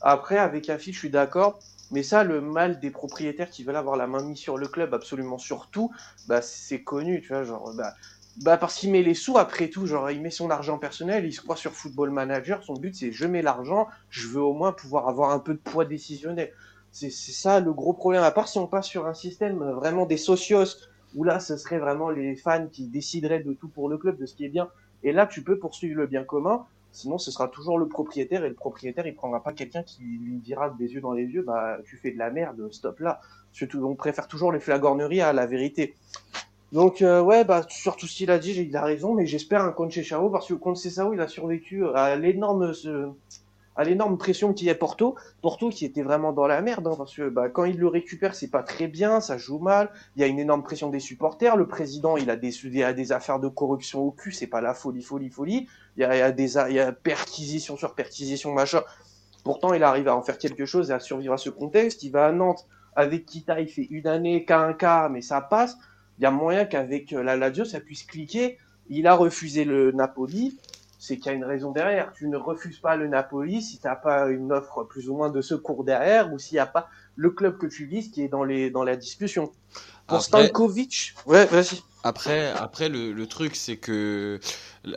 [0.00, 1.60] Après, avec Afid, je suis d'accord.
[1.90, 4.94] Mais ça, le mal des propriétaires qui veulent avoir la main mise sur le club,
[4.94, 5.92] absolument sur tout,
[6.28, 7.44] bah, c'est connu, tu vois.
[7.44, 7.92] Genre, bah,
[8.38, 11.32] bah parce qu'il met les sous après tout, genre il met son argent personnel, il
[11.32, 14.72] se croit sur Football Manager, son but c'est je mets l'argent, je veux au moins
[14.72, 16.52] pouvoir avoir un peu de poids décisionnel.
[16.90, 20.16] C'est ça le gros problème, à part si on passe sur un système vraiment des
[20.16, 24.18] socios, où là ce serait vraiment les fans qui décideraient de tout pour le club,
[24.18, 24.68] de ce qui est bien,
[25.02, 28.48] et là tu peux poursuivre le bien commun, sinon ce sera toujours le propriétaire, et
[28.48, 31.78] le propriétaire il prendra pas quelqu'un qui lui dira des yeux dans les yeux, bah
[31.84, 33.20] tu fais de la merde, stop là.
[33.74, 35.94] On préfère toujours les flagorneries à la vérité.
[36.70, 39.62] Donc euh, ouais, bah sur tout ce qu'il a dit, il a raison, mais j'espère
[39.64, 42.72] un Conceição parce que Conceição, il a survécu à l'énorme
[43.78, 46.94] à l'énorme pression qu'il y a Porto, Porto qui était vraiment dans la merde, hein,
[46.98, 50.20] parce que bah, quand il le récupère, c'est pas très bien, ça joue mal, il
[50.20, 52.52] y a une énorme pression des supporters, le président, il a des,
[52.94, 56.30] des affaires de corruption au cul, c'est pas la folie, folie, folie, il y a,
[56.32, 58.82] des, il y a perquisition sur perquisition, machin.
[59.44, 62.02] Pourtant, il arrive à en faire quelque chose et à survivre à ce contexte.
[62.02, 65.40] Il va à Nantes avec Kita, il fait une année, qu'à un cas, mais ça
[65.40, 65.78] passe
[66.18, 68.58] il y a moyen qu'avec la Lazio, ça puisse cliquer.
[68.88, 70.58] Il a refusé le Napoli,
[70.98, 72.12] c'est qu'il y a une raison derrière.
[72.12, 75.30] Tu ne refuses pas le Napoli si tu n'as pas une offre plus ou moins
[75.30, 78.28] de secours derrière ou s'il n'y a pas le club que tu vises qui est
[78.28, 79.52] dans, les, dans la discussion.
[80.06, 81.82] Pour Stankovic, ouais, vas-y.
[82.02, 84.38] Après, après le, le truc, c'est que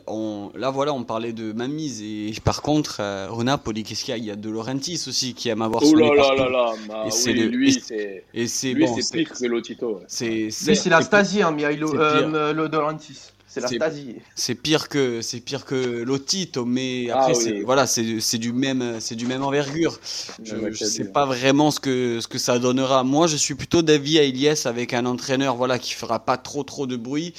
[0.06, 4.12] on, là, voilà, on parlait de Mamise et par contre, euh, au Napoli, qu'est-ce qu'il
[4.12, 4.18] y a?
[4.18, 7.04] Il y a De Laurentiis aussi qui aime avoir son là là là là, bah,
[7.06, 10.00] et c'est lui, c'est et c'est bon, c'est pire que Lotito.
[10.06, 13.32] C'est c'est la Stasi, hein, Mihailo, euh, le De Laurentiis.
[13.52, 14.14] C'est la Stasi.
[14.34, 18.98] C'est pire que c'est pire que Lotito, mais ah après c'est voilà c'est du même
[18.98, 20.00] c'est du même envergure.
[20.42, 23.04] Je, ne sais pas vraiment ce que ce que ça donnera.
[23.04, 26.62] Moi, je suis plutôt d'avis à Elias avec un entraîneur voilà qui fera pas trop
[26.62, 27.34] trop de bruit.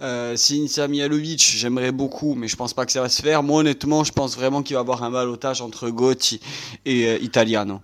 [0.00, 3.42] Euh, Sinisa Mihalovic, j'aimerais beaucoup, mais je pense pas que ça va se faire.
[3.42, 6.40] Moi, honnêtement, je pense vraiment qu'il va y avoir un balotage entre Gotti
[6.86, 7.82] et euh, Italiano.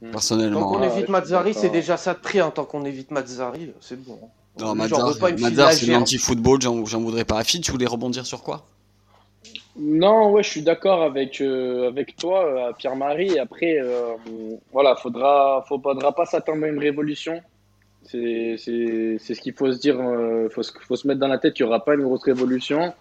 [0.00, 0.12] Hmm.
[0.12, 0.60] Personnellement.
[0.60, 2.40] Tant qu'on évite Mazzari, c'est déjà ça de prix.
[2.40, 2.52] Hein.
[2.54, 4.18] Tant qu'on évite Mazzari, c'est bon.
[4.60, 7.38] Non, Mazar, c'est l'anti-football, j'en voudrais pas.
[7.38, 8.64] Afid, tu voulais rebondir sur quoi?
[9.76, 13.38] Non, ouais, je suis d'accord avec, euh, avec toi, euh, Pierre-Marie.
[13.38, 14.14] Après, euh,
[14.70, 17.40] voilà, faudra, faudra pas s'attendre à une révolution.
[18.04, 19.96] C'est ce qu'il faut se dire.
[19.96, 22.92] Il faut, faut, se mettre dans la tête qu'il n'y aura pas une grosse révolution.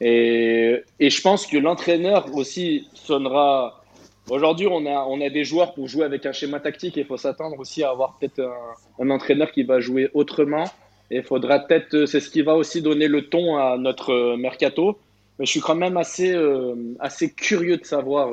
[0.00, 3.82] Et, et je pense que l'entraîneur aussi sonnera.
[4.30, 7.06] Aujourd'hui, on a, on a des joueurs pour jouer avec un schéma tactique et il
[7.06, 10.64] faut s'attendre aussi à avoir peut-être un, un, entraîneur qui va jouer autrement.
[11.10, 14.12] Et il faudra peut-être, euh, c'est ce qui va aussi donner le ton à notre
[14.12, 14.98] euh, mercato.
[15.38, 18.30] Mais je suis quand même assez, euh, assez curieux de savoir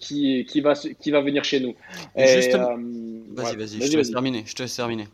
[0.00, 1.74] qui, qui, va, qui va venir chez nous.
[2.16, 4.42] vas-y, vas-y, je te laisse terminer.
[4.44, 5.06] Je te laisse terminer.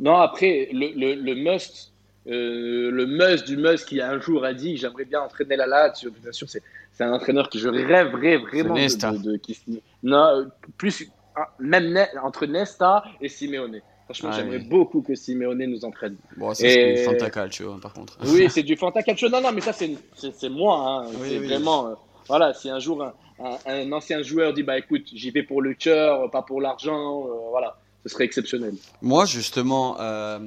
[0.00, 1.92] Non, après, le, le, le must,
[2.24, 6.10] le must du must qui un jour a dit j'aimerais bien entraîner la Lazio.
[6.22, 6.62] Bien sûr, c'est,
[7.00, 9.58] un entraîneur que je rêverais vraiment de, de, qui,
[10.02, 10.46] non,
[10.78, 13.80] plus ah, même entre Nesta et Simeone.
[14.12, 16.16] Franchement, j'aimerais beaucoup que Simeone nous entraîne.
[16.36, 18.18] Bon, c'est du fantacalcio, hein, par contre.
[18.26, 19.28] Oui, c'est du fantacalcio.
[19.28, 21.04] Non, non, mais ça, c'est moi.
[21.06, 21.10] Hein.
[21.24, 21.88] c'est vraiment.
[21.88, 21.94] Euh,
[22.28, 25.74] voilà, si un jour un, un, ancien joueur dit bah écoute, j'y vais pour le
[25.74, 28.74] cœur, pas pour l'argent, euh, voilà ce serait exceptionnel.
[29.00, 30.38] Moi, justement, euh,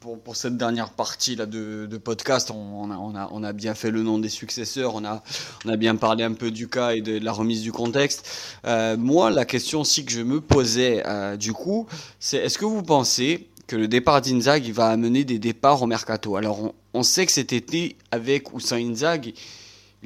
[0.00, 3.52] pour, pour, cette dernière partie là de, de podcast, on, a, on, a, on, a,
[3.52, 5.22] bien fait le nom des successeurs, on a,
[5.64, 8.28] on a bien parlé un peu du cas et de, la remise du contexte.
[8.64, 11.86] Euh, moi, la question aussi que je me posais, euh, du coup,
[12.18, 16.34] c'est est-ce que vous pensez que le départ d'Inzag va amener des départs au mercato?
[16.34, 19.32] Alors, on, on, sait que cet été, avec ou sans Inzag,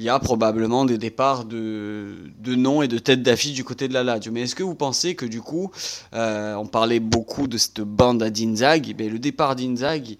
[0.01, 3.87] il y a probablement des départs de, de noms et de têtes d'affiche du côté
[3.87, 4.33] de la Lazio.
[4.33, 5.71] Mais est-ce que vous pensez que du coup,
[6.15, 10.17] euh, on parlait beaucoup de cette bande à Dinzag, mais le départ d'Inzag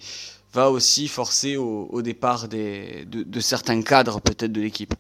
[0.53, 4.93] va aussi forcer au, départ des, de, certains cadres peut-être de l'équipe?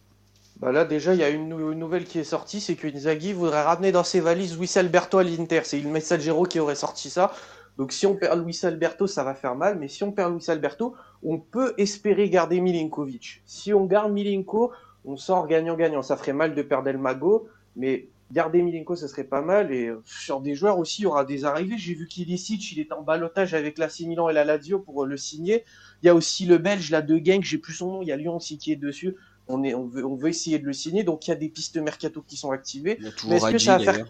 [0.60, 3.62] Bah là déjà il y a une, nouvelle qui est sortie, c'est que Inzaghi voudrait
[3.62, 5.60] ramener dans ses valises Luis Alberto à l'Inter.
[5.64, 7.34] C'est le Messaggero qui aurait sorti ça.
[7.78, 10.44] Donc si on perd Luis Alberto, ça va faire mal, mais si on perd Luis
[10.48, 13.42] Alberto, on peut espérer garder Milinkovic.
[13.46, 14.72] Si on garde Milinko,
[15.04, 16.02] on sort gagnant-gagnant.
[16.02, 19.72] Ça ferait mal de perdre El Mago, mais garder Milinko, ça serait pas mal.
[19.72, 21.78] Et sur des joueurs aussi, il y aura des arrivées.
[21.78, 25.16] J'ai vu qu'Ilicic, il est en balotage avec la Milan et la Lazio pour le
[25.16, 25.64] signer.
[26.02, 28.12] Il y a aussi le Belge, la De Gang, j'ai plus son nom, il y
[28.12, 29.16] a Lyon aussi qui est dessus.
[29.48, 31.48] On, est, on, veut, on veut essayer de le signer, donc il y a des
[31.48, 32.98] pistes mercato qui sont activées.
[33.26, 34.06] Mais est-ce que ça va faire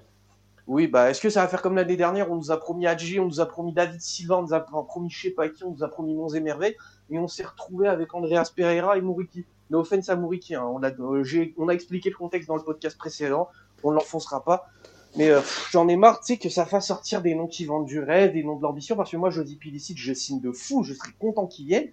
[0.66, 3.18] oui, bah, est-ce que ça va faire comme l'année dernière On nous a promis Adji,
[3.18, 5.72] on nous a promis David Silva, on nous a promis je sais pas qui, on
[5.72, 6.76] nous a promis Monts et Merveilles,
[7.10, 9.44] et on s'est retrouvé avec Andreas Pereira et Mouriki.
[9.70, 10.64] No offense à Mouriki, hein.
[10.64, 13.48] on, a, euh, on a expliqué le contexte dans le podcast précédent,
[13.82, 14.68] on ne l'enfoncera pas.
[15.16, 17.86] Mais euh, j'en ai marre, tu sais, que ça fasse sortir des noms qui vendent
[17.86, 20.52] du rêve, des noms de l'ambition, parce que moi, je dis Pilicic, je signe de
[20.52, 21.88] fou, je serais content qu'il vienne.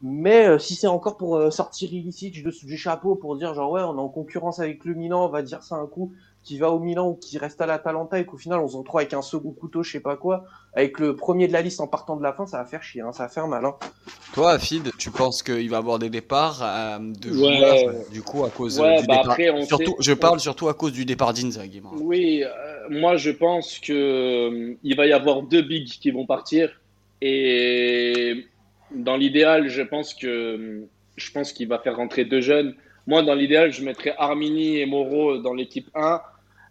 [0.00, 3.96] Mais euh, si c'est encore pour sortir Illicit du chapeau pour dire genre ouais on
[3.96, 6.12] est en concurrence avec le Milan, on va dire ça un coup,
[6.44, 9.00] qui va au Milan ou qui reste à l'Atalanta et qu'au final on se retrouve
[9.00, 11.86] avec un second couteau, je sais pas quoi, avec le premier de la liste en
[11.86, 13.64] partant de la fin, ça va faire chier, hein, ça va faire mal.
[13.64, 13.74] Hein.
[14.34, 18.50] Toi, Afid, tu penses qu'il va avoir des départs euh, de joueurs du coup à
[18.50, 21.80] cause ouais, du bah départ après, surtout, Je parle surtout à cause du départ d'Inzaghi.
[22.00, 26.26] Oui, euh, moi je pense que euh, il va y avoir deux bigs qui vont
[26.26, 26.80] partir
[27.20, 28.46] et
[28.90, 32.74] dans l'idéal, je pense que je pense qu'il va faire rentrer deux jeunes.
[33.06, 36.20] Moi, dans l'idéal, je mettrais Armini et Moreau dans l'équipe 1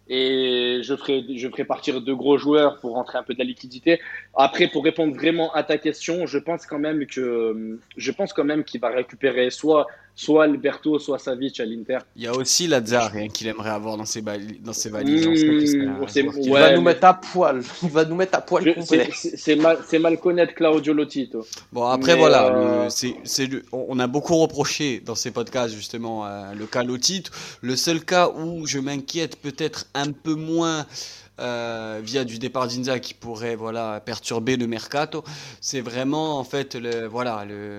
[0.08, 3.44] et je ferai, je ferai partir de gros joueurs pour rentrer un peu de la
[3.44, 4.00] liquidité.
[4.34, 8.44] Après, pour répondre vraiment à ta question, je pense quand même que je pense quand
[8.44, 11.98] même qu'il va récupérer soit soit Alberto, soit Savic à l'Inter.
[12.16, 15.26] Il y a aussi Lazare hein, qu'il aimerait avoir dans ses, dans ses valises.
[15.26, 16.06] Mmh,
[16.42, 17.62] il va nous mettre à poil.
[17.82, 19.08] Il va nous mettre à poil complet.
[19.12, 21.46] C'est mal, mal connaître Claudio Lotito.
[21.72, 22.54] Bon, après, voilà.
[22.54, 22.88] Euh...
[22.90, 27.30] c'est on a beaucoup reproché dans ces podcasts, justement, euh, le cas Lotito.
[27.62, 30.86] Le seul cas où je m'inquiète peut-être un peu moins
[31.40, 35.24] euh, via du départ d'Inza qui pourrait voilà perturber le mercato.
[35.60, 37.78] C'est vraiment en fait le voilà le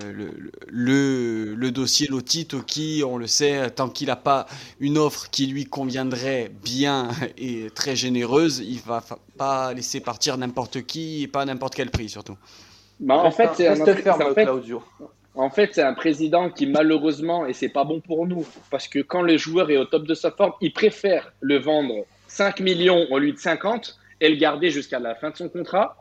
[0.69, 4.47] le, le, dossier Lotito qui, on le sait, tant qu'il n'a pas
[4.79, 9.03] une offre qui lui conviendrait bien et très généreuse, il va
[9.37, 12.37] pas laisser partir n'importe qui et pas à n'importe quel prix surtout.
[12.99, 13.75] Bah, en fait, c'est un,
[15.35, 18.99] en fait, c'est un président qui malheureusement, et c'est pas bon pour nous, parce que
[18.99, 23.05] quand le joueur est au top de sa forme, il préfère le vendre 5 millions
[23.11, 25.97] au lieu de 50 et le garder jusqu'à la fin de son contrat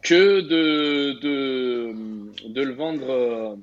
[0.00, 3.10] que de, de, de le vendre.
[3.10, 3.56] Euh,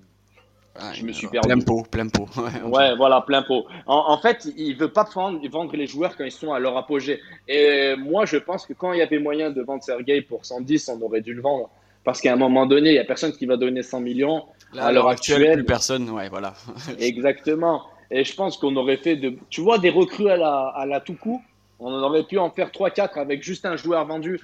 [0.93, 1.47] je me suis perdu.
[1.47, 2.27] Plein pot, plein pot.
[2.65, 3.67] Ouais, voilà, plein pot.
[3.87, 7.21] En, fait, il veut pas vendre, vendre les joueurs quand ils sont à leur apogée.
[7.47, 10.89] Et moi, je pense que quand il y avait moyen de vendre Sergei pour 110,
[10.89, 11.69] on aurait dû le vendre.
[12.03, 14.43] Parce qu'à un moment donné, il n'y a personne qui va donner 100 millions.
[14.77, 16.53] à l'heure actuelle, plus personne, ouais, voilà.
[16.99, 17.83] exactement.
[18.09, 20.99] Et je pense qu'on aurait fait de, tu vois, des recrues à la, à la
[20.99, 21.41] tout coup.
[21.81, 24.39] On aurait pu en faire 3-4 avec juste un joueur vendu.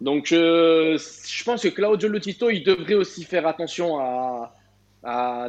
[0.00, 4.52] Donc, euh, je pense que Claudio Lotito, il devrait aussi faire attention à,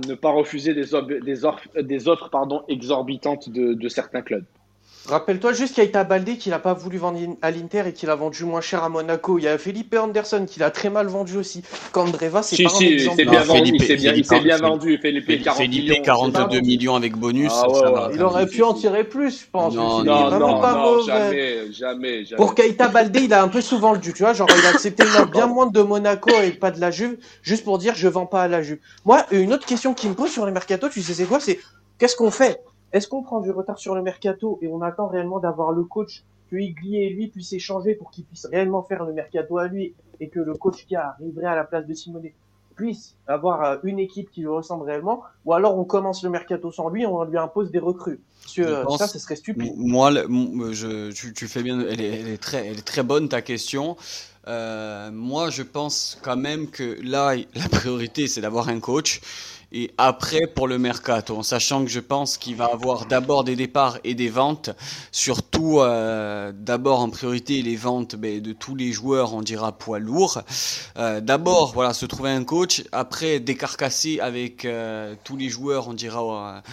[0.08, 2.06] ne pas refuser des, offres, des
[2.70, 4.46] exorbitantes de certains clubs.
[5.08, 8.10] Rappelle-toi juste qu'il y a Baldé qui n'a pas voulu vendre à l'Inter et qu'il
[8.10, 9.38] a vendu moins cher à Monaco.
[9.38, 11.64] Il y a Felipe Anderson qui l'a très mal vendu aussi.
[11.92, 13.26] Candreva, c'est pas si, un exemple.
[13.26, 14.98] bien vendu, il s'est bien, bien, vendu.
[14.98, 17.52] Felipe, 40 millions, 42 millions avec bonus.
[17.54, 19.76] Ah, ouais, ouais, il aurait pu en tirer plus, je pense.
[19.76, 23.62] Non, non, non, pas non jamais, jamais, jamais, Pour Keita Baldé, il a un peu
[23.62, 24.34] souvent le dû, tu vois.
[24.34, 27.18] Genre, il a accepté une note bien moins de Monaco et pas de la Juve,
[27.42, 28.80] juste pour dire je vends pas à la Juve.
[29.06, 31.60] Moi, une autre question qui me pose sur les mercato, tu sais c'est quoi C'est
[32.00, 32.60] qu'est-ce qu'on fait?
[32.94, 36.24] Est-ce qu'on prend du retard sur le mercato et on attend réellement d'avoir le coach
[36.50, 39.94] que Igli et lui puissent échanger pour qu'il puisse réellement faire le mercato à lui
[40.20, 42.30] et que le coach qui arriverait à la place de Simone
[42.76, 46.72] puisse avoir euh, une équipe qui lui ressemble réellement, ou alors on commence le mercato
[46.72, 48.20] sans lui, on lui impose des recrues?
[48.42, 49.74] Parce que euh, ça, ce serait stupide.
[49.78, 53.96] Moi, je, tu, fais bien, elle est, très, elle est très bonne ta question.
[54.48, 59.22] Euh, moi, je pense quand même que là, la priorité, c'est d'avoir un coach.
[59.78, 63.58] Et après, pour le mercato, en sachant que je pense qu'il va avoir d'abord des
[63.58, 64.70] départs et des ventes,
[65.12, 70.00] surtout euh, d'abord en priorité les ventes ben, de tous les joueurs, on dira poids
[70.00, 70.44] lourd.
[70.96, 72.86] Euh, d'abord, voilà, se trouver un coach.
[72.94, 76.64] Après, décarcasser avec euh, tous les joueurs, on dira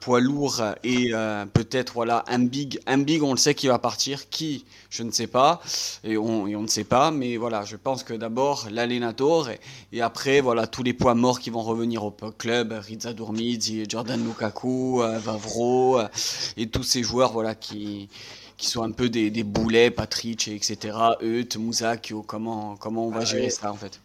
[0.00, 1.10] poids lourd et
[1.52, 5.10] peut-être voilà un big un big on le sait qui va partir qui je ne
[5.10, 5.60] sais pas
[6.04, 9.58] et on, et on ne sait pas mais voilà je pense que d'abord l'Alenator et,
[9.92, 14.22] et, après voilà tous les poids morts qui vont revenir au club Riza Durmizzi Jordan
[14.24, 16.08] Lukaku euh, Vavro euh,
[16.56, 18.08] et tous ces joueurs voilà qui
[18.56, 23.24] qui sont un peu des, des boulets Patrick etc Eut Moussa comment comment on va
[23.24, 24.00] gérer ça en fait?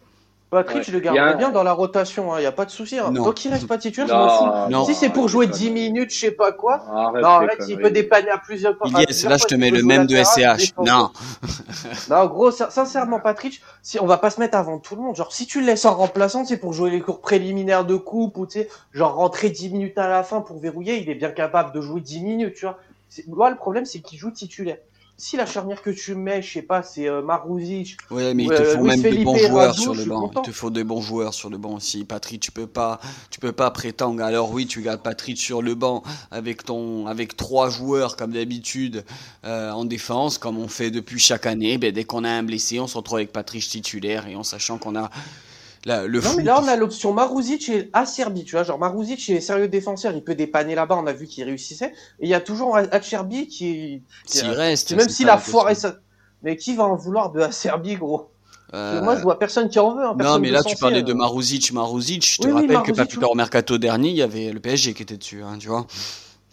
[0.50, 2.98] Patrick, je le garde bien dans la rotation, il hein, n'y a pas de souci.
[2.98, 3.10] Hein.
[3.10, 6.52] Donc il reste pas titulaire, non, Si c'est pour jouer 10 minutes, je sais pas
[6.52, 6.84] quoi.
[7.14, 8.88] non, arrête, il peut dépanner à plusieurs fois.
[9.00, 10.74] Yes, là je te mets le même de SCH.
[10.78, 11.10] Non.
[12.10, 15.16] non, gros, sincèrement, Patrick, si on va pas se mettre avant tout le monde.
[15.16, 18.36] Genre, si tu le laisses en remplaçant, c'est pour jouer les cours préliminaires de coupe
[18.36, 21.30] ou tu sais, genre rentrer 10 minutes à la fin pour verrouiller, il est bien
[21.30, 22.78] capable de jouer 10 minutes, tu vois.
[23.28, 24.78] Moi, le problème, c'est qu'il joue titulaire
[25.16, 27.96] si la charnière que tu mets, je sais pas, c'est euh, Marouzic.
[28.10, 30.30] Ouais, mais il te euh, faut même des bons joueurs sur le banc.
[30.34, 32.04] Il te faut des bons joueurs sur le banc aussi.
[32.04, 33.00] Patrick, tu peux pas,
[33.30, 34.22] tu peux pas prétendre.
[34.22, 39.04] Alors oui, tu gardes Patrick sur le banc avec ton, avec trois joueurs comme d'habitude
[39.44, 41.78] euh, en défense, comme on fait depuis chaque année.
[41.78, 44.78] Ben, dès qu'on a un blessé, on se retrouve avec Patrick titulaire et en sachant
[44.78, 45.10] qu'on a
[45.86, 48.64] le non, mais là, on a l'option Marouzic et Acerbi, tu vois.
[48.64, 51.92] Genre, Marouzic, il est sérieux défenseur, il peut dépanner là-bas, on a vu qu'il réussissait.
[52.20, 54.94] Et il y a toujours Acerbi qui, qui reste.
[54.94, 55.96] Même s'il a foiré ça.
[56.42, 58.30] Mais qui va en vouloir de Acerbi, gros?
[58.72, 59.02] Euh...
[59.02, 60.04] Moi, je vois personne qui en veut.
[60.04, 62.26] Hein, non, mais là, tu parlais de Marouzic, Marouzic.
[62.26, 64.94] Je te rappelle que pas plus tard au mercato dernier, il y avait le PSG
[64.94, 65.86] qui était dessus, hein, tu vois.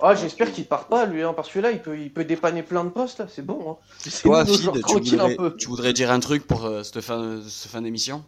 [0.03, 2.63] Ah, j'espère qu'il part pas, lui, hein, parce que là, il peut, il peut dépanner
[2.63, 3.71] plein de postes, là, c'est bon.
[3.71, 4.09] Hein.
[4.23, 7.81] Toi, Fid, tu voudrais, tu voudrais dire un truc pour euh, cette fin, cette fin
[7.81, 8.23] d'émission?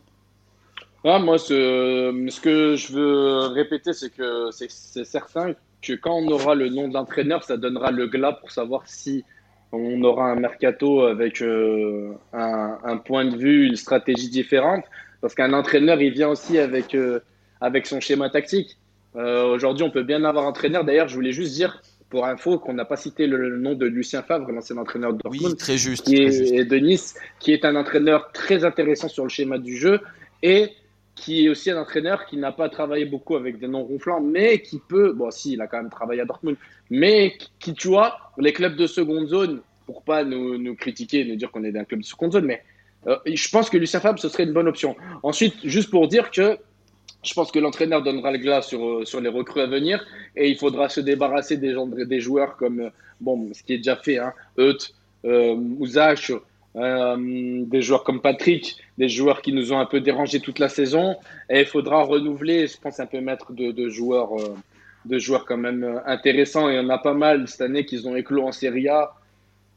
[1.05, 6.27] Ah, moi, ce, ce, que je veux répéter, c'est que c'est certain que quand on
[6.29, 9.25] aura le nom d'entraîneur, ça donnera le glas pour savoir si
[9.73, 14.85] on aura un mercato avec euh, un, un, point de vue, une stratégie différente.
[15.19, 17.19] Parce qu'un entraîneur, il vient aussi avec, euh,
[17.59, 18.77] avec son schéma tactique.
[19.15, 20.83] Euh, Aujourd'hui, on peut bien avoir un entraîneur.
[20.83, 24.21] D'ailleurs, je voulais juste dire, pour info, qu'on n'a pas cité le, nom de Lucien
[24.21, 25.51] Favre, l'ancien entraîneur de Dortmund.
[25.51, 26.05] Oui, très juste.
[26.05, 29.75] Qui est, Et de Nice, qui est un entraîneur très intéressant sur le schéma du
[29.75, 29.99] jeu.
[30.43, 30.71] Et
[31.15, 34.61] qui est aussi un entraîneur qui n'a pas travaillé beaucoup avec des noms ronflants, mais
[34.61, 36.57] qui peut, bon, si, il a quand même travaillé à Dortmund,
[36.89, 41.35] mais qui, tu vois, les clubs de seconde zone, pour pas nous, nous critiquer, nous
[41.35, 42.63] dire qu'on est d'un club de seconde zone, mais
[43.07, 44.95] euh, je pense que Lucien Fabre, ce serait une bonne option.
[45.23, 46.57] Ensuite, juste pour dire que
[47.23, 50.05] je pense que l'entraîneur donnera le glas sur, euh, sur les recrues à venir
[50.35, 52.89] et il faudra se débarrasser des, gens, des joueurs comme, euh,
[53.21, 54.91] bon, ce qui est déjà fait, hein, Eut,
[55.25, 55.55] euh,
[56.75, 60.69] euh, des joueurs comme Patrick, des joueurs qui nous ont un peu dérangé toute la
[60.69, 61.17] saison.
[61.49, 64.55] Et il faudra renouveler, je pense, un peu mettre de, joueurs, euh,
[65.05, 66.69] de joueurs quand même intéressants.
[66.69, 69.13] Il y en a pas mal cette année qui ont éclos en Serie A.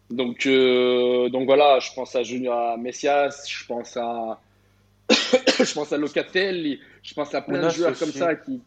[0.08, 4.38] Donc, donc voilà, je pense à Junior Messias, je pense à,
[5.10, 8.60] je pense à Locatelli, je pense à plein de joueurs comme ça qui.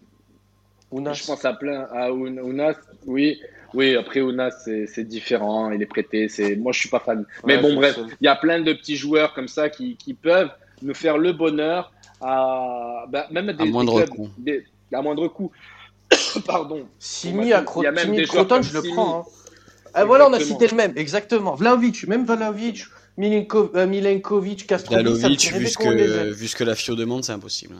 [0.92, 2.76] Je pense à plein à Unas,
[3.06, 3.40] oui.
[3.74, 6.30] Oui, après Ounas, c'est différent, il est prêté.
[6.30, 7.26] C'est moi, je suis pas fan.
[7.46, 10.52] Mais bon, bref, il y a plein de petits joueurs comme ça qui, qui peuvent
[10.82, 11.92] nous faire le bonheur
[12.22, 14.30] à bah, même des, à moindre coût.
[14.94, 15.52] à moindre coût.
[16.46, 16.88] Pardon.
[16.98, 19.20] Simi à Croton, je le prends.
[19.20, 19.24] Hein.
[19.94, 21.56] Ah, voilà, on a cité le même, exactement.
[21.56, 22.86] Vlaovic, même Vlaovic,
[23.18, 27.76] Milenko, euh, Milenkovic, Vlaovic, vu, que, vu ce que la FIO demande, c'est impossible.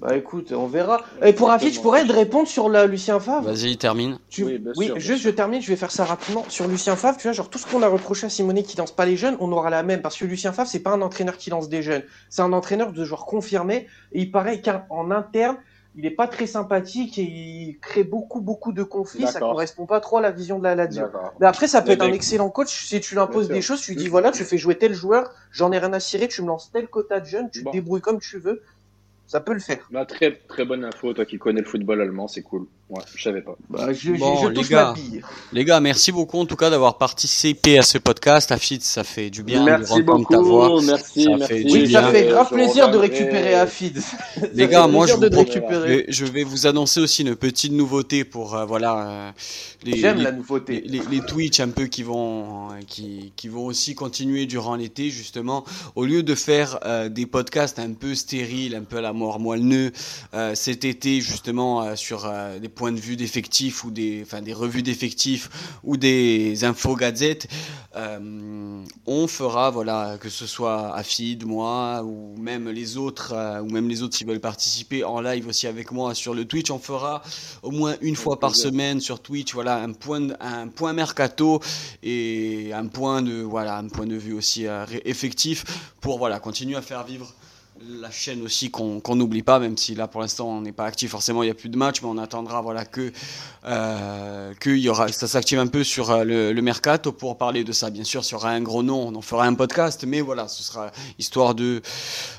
[0.00, 1.02] Bah écoute, on verra.
[1.22, 3.50] Et pour Afid, je pourrais te répondre sur la Lucien Favre.
[3.50, 4.18] Vas-y, termine.
[4.38, 6.44] Oui, juste je termine, je vais faire ça rapidement.
[6.48, 8.92] Sur Lucien Favre, tu vois, genre tout ce qu'on a reproché à Simonet qui lance
[8.92, 10.00] pas les jeunes, on aura la même.
[10.00, 12.02] Parce que Lucien Favre, c'est pas un entraîneur qui lance des jeunes.
[12.30, 13.88] C'est un entraîneur de joueurs confirmés.
[14.12, 15.58] Et il paraît qu'en interne,
[15.96, 19.26] il est pas très sympathique et il crée beaucoup, beaucoup de conflits.
[19.26, 21.06] Ça correspond pas trop à la vision de la Lazio.
[21.40, 23.82] Mais après, ça peut être un excellent coach si tu lui imposes des choses.
[23.82, 26.40] Tu lui dis voilà, tu fais jouer tel joueur, j'en ai rien à cirer, tu
[26.40, 28.62] me lances tel quota de jeunes, tu te débrouilles comme tu veux
[29.30, 29.86] ça peut le faire.
[29.92, 32.66] Bah, très, très bonne info, toi qui connais le football allemand, c'est cool.
[32.90, 33.56] Ouais, je savais pas.
[33.68, 34.94] Bah, je, bon, les, gars,
[35.52, 38.50] les gars, merci beaucoup en tout cas d'avoir participé à ce podcast.
[38.50, 40.82] Afid, ça fait du bien merci de beaucoup, ta voix.
[40.82, 41.46] Merci, ça merci.
[41.46, 44.02] Fait oui, ça fait grave plaisir de récupérer Afid.
[44.54, 45.22] Les gars, moi je, vous,
[46.08, 49.08] je, vais vous annoncer aussi une petite nouveauté pour euh, voilà.
[49.08, 49.30] Euh,
[49.86, 50.82] J'aime la nouveauté.
[50.84, 55.64] Les, les, Twitch un peu qui vont qui, qui vont aussi continuer durant l'été justement.
[55.94, 59.38] Au lieu de faire euh, des podcasts un peu stériles, un peu à la mort
[59.38, 59.92] moelleux,
[60.54, 62.30] cet été justement sur
[62.60, 65.50] des point de vue d'effectifs ou des, enfin, des revues d'effectifs
[65.84, 67.46] ou des infos gazettes,
[67.94, 73.68] euh, on fera, voilà, que ce soit Afid, moi ou même les autres, euh, ou
[73.68, 76.78] même les autres qui veulent participer en live aussi avec moi sur le Twitch, on
[76.78, 77.22] fera
[77.62, 81.60] au moins une fois par semaine sur Twitch, voilà, un point, un point mercato
[82.02, 85.66] et un point de, voilà, un point de vue aussi euh, effectif
[86.00, 87.34] pour, voilà, continuer à faire vivre
[87.88, 91.10] la chaîne aussi qu'on n'oublie pas, même si là pour l'instant on n'est pas actif
[91.10, 93.10] forcément, il n'y a plus de match, mais on attendra voilà que
[93.64, 97.72] euh, que y aura, ça s'active un peu sur euh, le, mercato pour parler de
[97.72, 97.88] ça.
[97.90, 100.46] Bien sûr, s'il y aura un gros nom, on en fera un podcast, mais voilà,
[100.48, 101.80] ce sera histoire de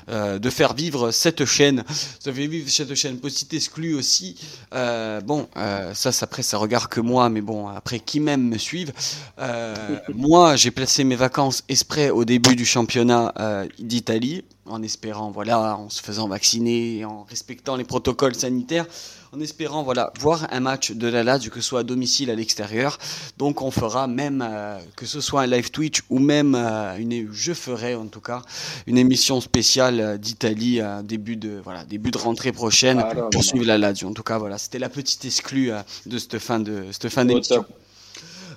[0.08, 1.82] euh, de faire vivre cette chaîne.
[2.20, 3.18] Ça fait vivre cette chaîne.
[3.18, 4.36] Petite exclu aussi.
[4.74, 5.48] Euh, bon,
[5.94, 8.92] ça, après ça regarde que moi, mais bon, après qui même me suivent.
[10.14, 13.34] moi, j'ai placé mes vacances exprès au début du championnat
[13.78, 18.86] d'Italie en espérant, voilà, en se faisant vacciner, en respectant les protocoles sanitaires,
[19.34, 22.34] en espérant, voilà, voir un match de la Lazio, que ce soit à domicile, à
[22.34, 22.98] l'extérieur.
[23.38, 27.32] Donc, on fera même, euh, que ce soit un live Twitch ou même euh, une,
[27.32, 28.42] je ferai en tout cas,
[28.86, 33.64] une émission spéciale euh, d'Italie début de, voilà, début de rentrée prochaine ah, pour suivre
[33.64, 34.08] la Lazio.
[34.08, 35.70] En tout cas, voilà, c'était la petite exclue
[36.06, 37.64] de cette fin de, cette fin d'émission.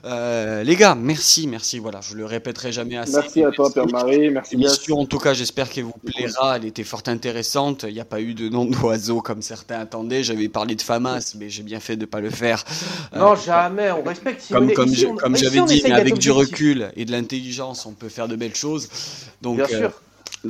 [0.06, 1.80] Euh, les gars, merci, merci.
[1.80, 3.16] Voilà, je le répéterai jamais assez.
[3.16, 4.30] Merci à toi, Pierre-Marie.
[4.30, 4.70] Merci bien.
[4.92, 6.58] En tout cas, j'espère qu'elle vous plaira.
[6.58, 7.86] Elle était fort intéressante.
[7.88, 10.24] Il n'y a pas eu de nom d'oiseau comme certains attendaient.
[10.24, 12.64] J'avais parlé de Famas, mais j'ai bien fait de ne pas le faire.
[13.14, 13.92] Euh, non, jamais.
[13.92, 14.46] On respecte.
[14.50, 18.36] comme comme j'avais dit, mais avec du recul et de l'intelligence, on peut faire de
[18.36, 18.90] belles choses.
[19.42, 19.92] Donc, bien sûr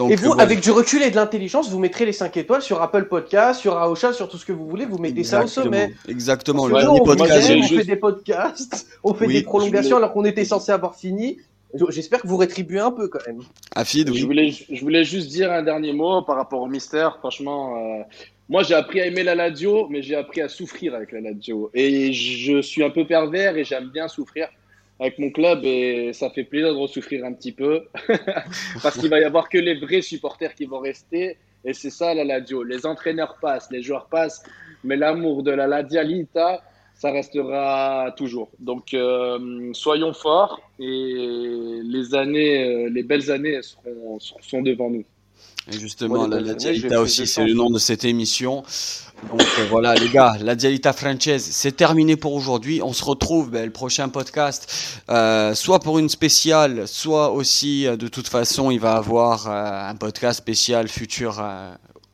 [0.09, 3.05] et vous, avec du recul et de l'intelligence, vous mettrez les 5 étoiles sur Apple
[3.05, 5.93] Podcast, sur Aosha, sur tout ce que vous voulez, vous mettez ça au sommet.
[6.07, 6.67] Exactement.
[6.67, 10.71] Le on, podcast, on fait des podcasts, on fait des prolongations alors qu'on était censé
[10.71, 11.39] avoir fini.
[11.89, 13.41] J'espère que vous rétribuez un peu quand même.
[13.75, 14.17] Afid, oui.
[14.17, 17.17] Je voulais, je voulais juste dire un dernier mot par rapport au mystère.
[17.17, 18.03] Franchement, euh,
[18.47, 21.69] moi j'ai appris à aimer la Ladio, mais j'ai appris à souffrir avec la Ladio.
[21.73, 24.47] Et je suis un peu pervers et j'aime bien souffrir
[24.99, 27.85] avec mon club et ça fait plaisir de souffrir un petit peu
[28.83, 32.13] parce qu'il va y avoir que les vrais supporters qui vont rester et c'est ça
[32.13, 32.63] la Ladio.
[32.63, 34.43] Les entraîneurs passent, les joueurs passent,
[34.83, 36.61] mais l'amour de la Ladialita,
[36.93, 38.49] ça restera toujours.
[38.59, 43.59] Donc euh, soyons forts et les années, euh, les belles années
[44.39, 45.03] sont devant nous.
[45.71, 48.63] Et justement, la, Dialita aussi, c'est le nom de cette émission.
[49.31, 52.81] Donc euh, voilà, les gars, la Dialita française, c'est terminé pour aujourd'hui.
[52.83, 57.95] On se retrouve ben, le prochain podcast, euh, soit pour une spéciale, soit aussi, euh,
[57.95, 61.43] de toute façon, il va avoir un podcast spécial futur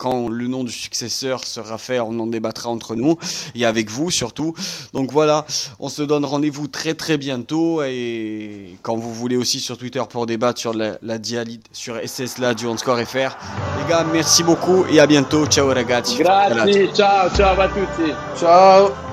[0.01, 3.19] quand le nom du successeur sera fait, on en débattra entre nous
[3.53, 4.55] et avec vous surtout.
[4.93, 5.45] Donc voilà,
[5.79, 10.25] on se donne rendez-vous très très bientôt et quand vous voulez aussi sur Twitter pour
[10.25, 13.37] débattre sur la, la dialyte, sur SS la du score FR.
[13.77, 15.45] Les gars, merci beaucoup et à bientôt.
[15.45, 16.17] Ciao ragazzi.
[16.17, 18.11] Grazie, ciao, ciao à tutti.
[18.39, 19.10] Ciao.